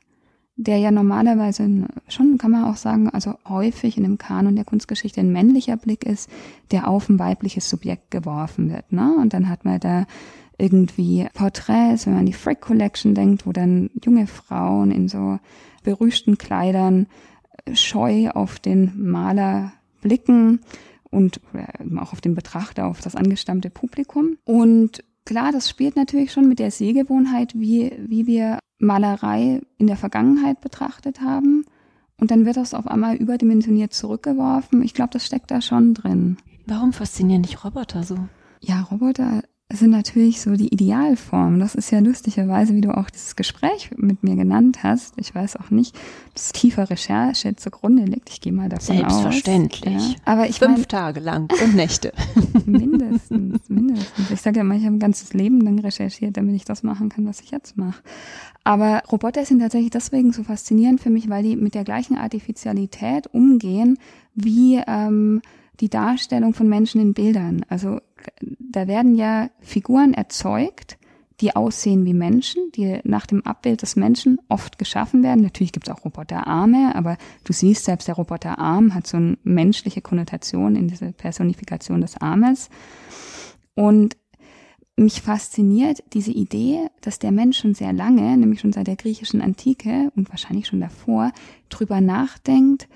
[0.56, 5.22] der ja normalerweise schon, kann man auch sagen, also häufig in dem Kanon der Kunstgeschichte
[5.22, 6.30] ein männlicher Blick ist,
[6.72, 8.92] der auf ein weibliches Subjekt geworfen wird.
[8.92, 9.16] Ne?
[9.20, 10.06] Und dann hat man da
[10.58, 15.40] irgendwie Porträts, wenn man an die Frick Collection denkt, wo dann junge Frauen in so
[15.84, 17.08] berüschten Kleidern
[17.74, 20.60] scheu auf den Maler blicken
[21.10, 21.42] und
[21.98, 24.38] auch auf den Betrachter, auf das angestammte Publikum.
[24.44, 29.98] Und klar, das spielt natürlich schon mit der Sehgewohnheit, wie, wie wir Malerei in der
[29.98, 31.66] Vergangenheit betrachtet haben.
[32.18, 34.84] Und dann wird das auf einmal überdimensioniert zurückgeworfen.
[34.84, 36.38] Ich glaube, das steckt da schon drin.
[36.68, 38.18] Warum faszinieren dich Roboter so?
[38.60, 39.42] Ja, Roboter
[39.80, 41.60] sind natürlich so die Idealform.
[41.60, 45.14] Das ist ja lustigerweise, wie du auch dieses Gespräch mit mir genannt hast.
[45.18, 45.98] Ich weiß auch nicht,
[46.34, 48.30] dass tiefer Recherche zugrunde liegt.
[48.30, 49.96] Ich gehe mal davon Selbstverständlich.
[49.96, 50.04] aus.
[50.04, 50.18] Selbstverständlich.
[50.26, 50.34] Ja.
[50.34, 52.14] Aber ich Fünf mein, Tage lang und Nächte.
[52.66, 54.32] mindestens, mindestens.
[54.32, 57.10] Ich sage ja mal, ich habe ein ganzes Leben lang recherchiert, damit ich das machen
[57.10, 58.02] kann, was ich jetzt mache.
[58.64, 63.28] Aber Roboter sind tatsächlich deswegen so faszinierend für mich, weil die mit der gleichen Artificialität
[63.34, 63.98] umgehen
[64.36, 65.42] wie ähm,
[65.80, 67.66] die Darstellung von Menschen in Bildern.
[67.70, 68.00] Also
[68.60, 70.98] da werden ja Figuren erzeugt,
[71.42, 75.42] die aussehen wie Menschen, die nach dem Abbild des Menschen oft geschaffen werden.
[75.42, 80.02] Natürlich gibt es auch Roboterarme, aber du siehst, selbst der Roboterarm hat so eine menschliche
[80.02, 82.70] Konnotation in diese Personifikation des Armes.
[83.74, 84.18] Und
[84.96, 89.42] mich fasziniert diese Idee, dass der Mensch schon sehr lange, nämlich schon seit der griechischen
[89.42, 91.32] Antike und wahrscheinlich schon davor,
[91.70, 92.88] drüber nachdenkt,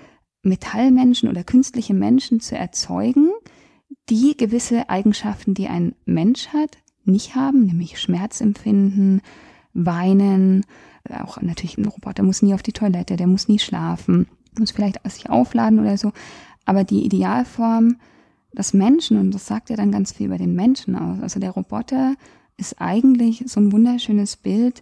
[0.45, 3.31] Metallmenschen oder künstliche Menschen zu erzeugen,
[4.09, 9.21] die gewisse Eigenschaften, die ein Mensch hat, nicht haben, nämlich Schmerzempfinden,
[9.73, 10.65] Weinen,
[11.09, 14.27] auch natürlich ein Roboter muss nie auf die Toilette, der muss nie schlafen,
[14.57, 16.13] muss vielleicht sich aufladen oder so.
[16.65, 17.97] Aber die Idealform
[18.53, 21.51] des Menschen, und das sagt ja dann ganz viel über den Menschen aus, also der
[21.51, 22.15] Roboter
[22.57, 24.81] ist eigentlich so ein wunderschönes Bild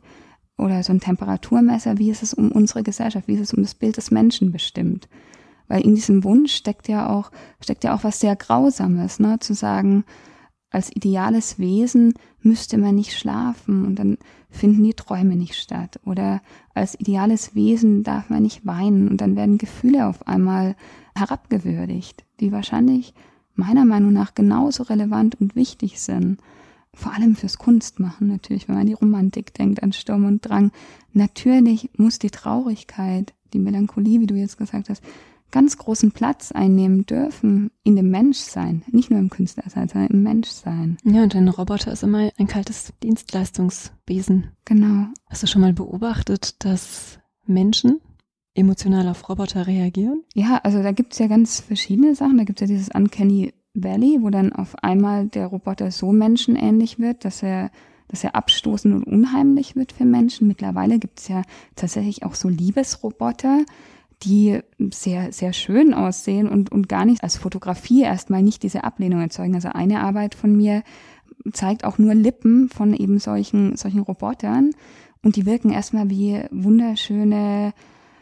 [0.58, 3.74] oder so ein Temperaturmesser, wie ist es um unsere Gesellschaft, wie ist es um das
[3.74, 5.10] Bild des Menschen bestimmt.
[5.68, 9.40] Weil in diesem Wunsch steckt ja auch, steckt ja auch was sehr Grausames, ne?
[9.40, 10.04] Zu sagen,
[10.74, 14.18] als ideales Wesen müsste man nicht schlafen und dann
[14.50, 16.00] finden die Träume nicht statt.
[16.04, 16.42] Oder
[16.74, 20.76] als ideales Wesen darf man nicht weinen und dann werden Gefühle auf einmal
[21.16, 23.14] herabgewürdigt, die wahrscheinlich
[23.56, 26.40] meiner Meinung nach genauso relevant und wichtig sind.
[26.96, 30.72] Vor allem fürs Kunstmachen natürlich, wenn man an die Romantik denkt, an Sturm und Drang.
[31.12, 35.04] Natürlich muss die Traurigkeit, die Melancholie, wie du jetzt gesagt hast,
[35.54, 40.98] ganz großen Platz einnehmen dürfen in dem Menschsein, nicht nur im Künstlersein, sondern im Menschsein.
[41.06, 44.50] Ja, und ein Roboter ist immer ein kaltes Dienstleistungswesen.
[44.66, 45.08] Genau.
[45.30, 48.02] Hast du schon mal beobachtet, dass Menschen
[48.56, 50.24] emotional auf Roboter reagieren?
[50.34, 52.38] Ja, also da gibt es ja ganz verschiedene Sachen.
[52.38, 57.00] Da gibt es ja dieses Uncanny Valley, wo dann auf einmal der Roboter so menschenähnlich
[57.00, 57.72] wird, dass er
[58.10, 60.48] dass er abstoßend und unheimlich wird für Menschen.
[60.48, 61.42] Mittlerweile gibt es ja
[61.76, 63.64] tatsächlich auch so Liebesroboter,
[64.24, 64.60] die
[64.92, 69.56] sehr, sehr schön aussehen und, und gar nicht als Fotografie erstmal nicht diese Ablehnung erzeugen.
[69.56, 70.84] Also eine Arbeit von mir
[71.52, 74.72] zeigt auch nur Lippen von eben solchen, solchen Robotern
[75.22, 77.74] und die wirken erstmal wie wunderschöne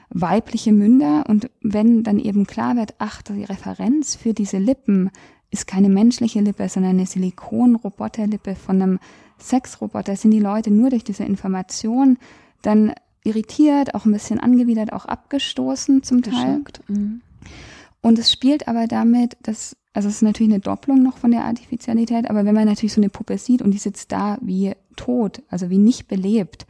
[0.10, 5.10] weibliche Münder und wenn dann eben klar wird, ach, die Referenz für diese Lippen
[5.52, 9.00] ist keine menschliche Lippe, sondern eine Silikon-Roboterlippe von einem
[9.40, 12.18] Sexroboter, sind die Leute nur durch diese Information
[12.62, 12.94] dann
[13.24, 16.62] irritiert, auch ein bisschen angewidert, auch abgestoßen zum Teil.
[16.88, 17.22] Mhm.
[18.02, 21.46] Und es spielt aber damit, dass, also es ist natürlich eine Doppelung noch von der
[21.46, 25.44] Artificialität, aber wenn man natürlich so eine Puppe sieht und die sitzt da wie tot,
[25.50, 26.66] also wie nicht belebt,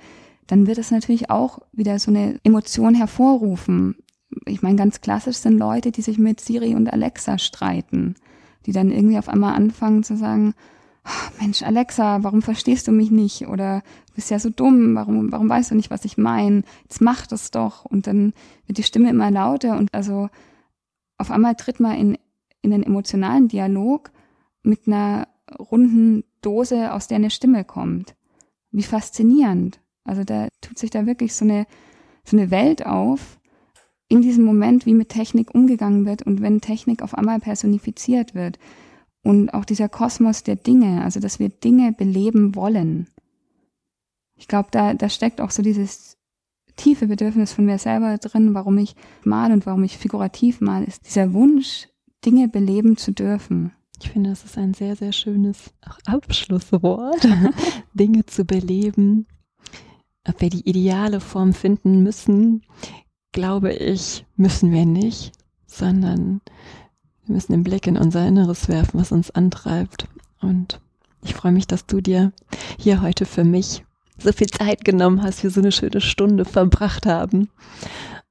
[0.47, 3.95] dann wird es natürlich auch wieder so eine Emotion hervorrufen.
[4.45, 8.15] Ich meine, ganz klassisch sind Leute, die sich mit Siri und Alexa streiten,
[8.65, 10.53] die dann irgendwie auf einmal anfangen zu sagen,
[11.39, 13.47] Mensch, Alexa, warum verstehst du mich nicht?
[13.47, 16.63] Oder du bist ja so dumm, warum, warum weißt du nicht, was ich meine?
[16.83, 17.85] Jetzt mach das doch.
[17.85, 18.33] Und dann
[18.67, 20.29] wird die Stimme immer lauter und also
[21.17, 22.17] auf einmal tritt man in,
[22.61, 24.11] in einen emotionalen Dialog
[24.63, 25.27] mit einer
[25.59, 28.15] runden Dose, aus der eine Stimme kommt.
[28.71, 29.79] Wie faszinierend.
[30.03, 31.65] Also da tut sich da wirklich so eine,
[32.23, 33.39] so eine Welt auf,
[34.07, 38.59] in diesem Moment, wie mit Technik umgegangen wird und wenn Technik auf einmal personifiziert wird.
[39.23, 43.07] Und auch dieser Kosmos der Dinge, also dass wir Dinge beleben wollen.
[44.35, 46.17] Ich glaube, da, da steckt auch so dieses
[46.75, 51.05] tiefe Bedürfnis von mir selber drin, warum ich mal und warum ich figurativ mal, ist
[51.05, 51.87] dieser Wunsch,
[52.25, 53.71] Dinge beleben zu dürfen.
[54.01, 55.71] Ich finde, das ist ein sehr, sehr schönes
[56.05, 57.27] Abschlusswort,
[57.93, 59.27] Dinge zu beleben.
[60.27, 62.63] Ob wir die ideale Form finden müssen,
[63.31, 65.33] glaube ich, müssen wir nicht,
[65.67, 66.41] sondern
[67.25, 70.07] wir müssen den Blick in unser Inneres werfen, was uns antreibt.
[70.41, 70.79] Und
[71.23, 72.31] ich freue mich, dass du dir
[72.77, 73.83] hier heute für mich
[74.17, 77.49] so viel Zeit genommen hast, wir so eine schöne Stunde verbracht haben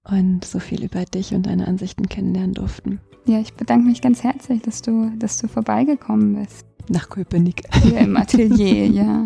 [0.04, 3.00] und so viel über dich und deine Ansichten kennenlernen durften.
[3.26, 6.66] Ja, ich bedanke mich ganz herzlich, dass du, dass du vorbeigekommen bist.
[6.88, 7.62] Nach Köpenick.
[7.82, 9.24] Hier im Atelier, ja.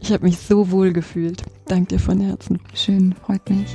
[0.00, 1.42] Ich habe mich so wohl gefühlt.
[1.66, 2.60] Dank dir von Herzen.
[2.74, 3.74] Schön, freut mich.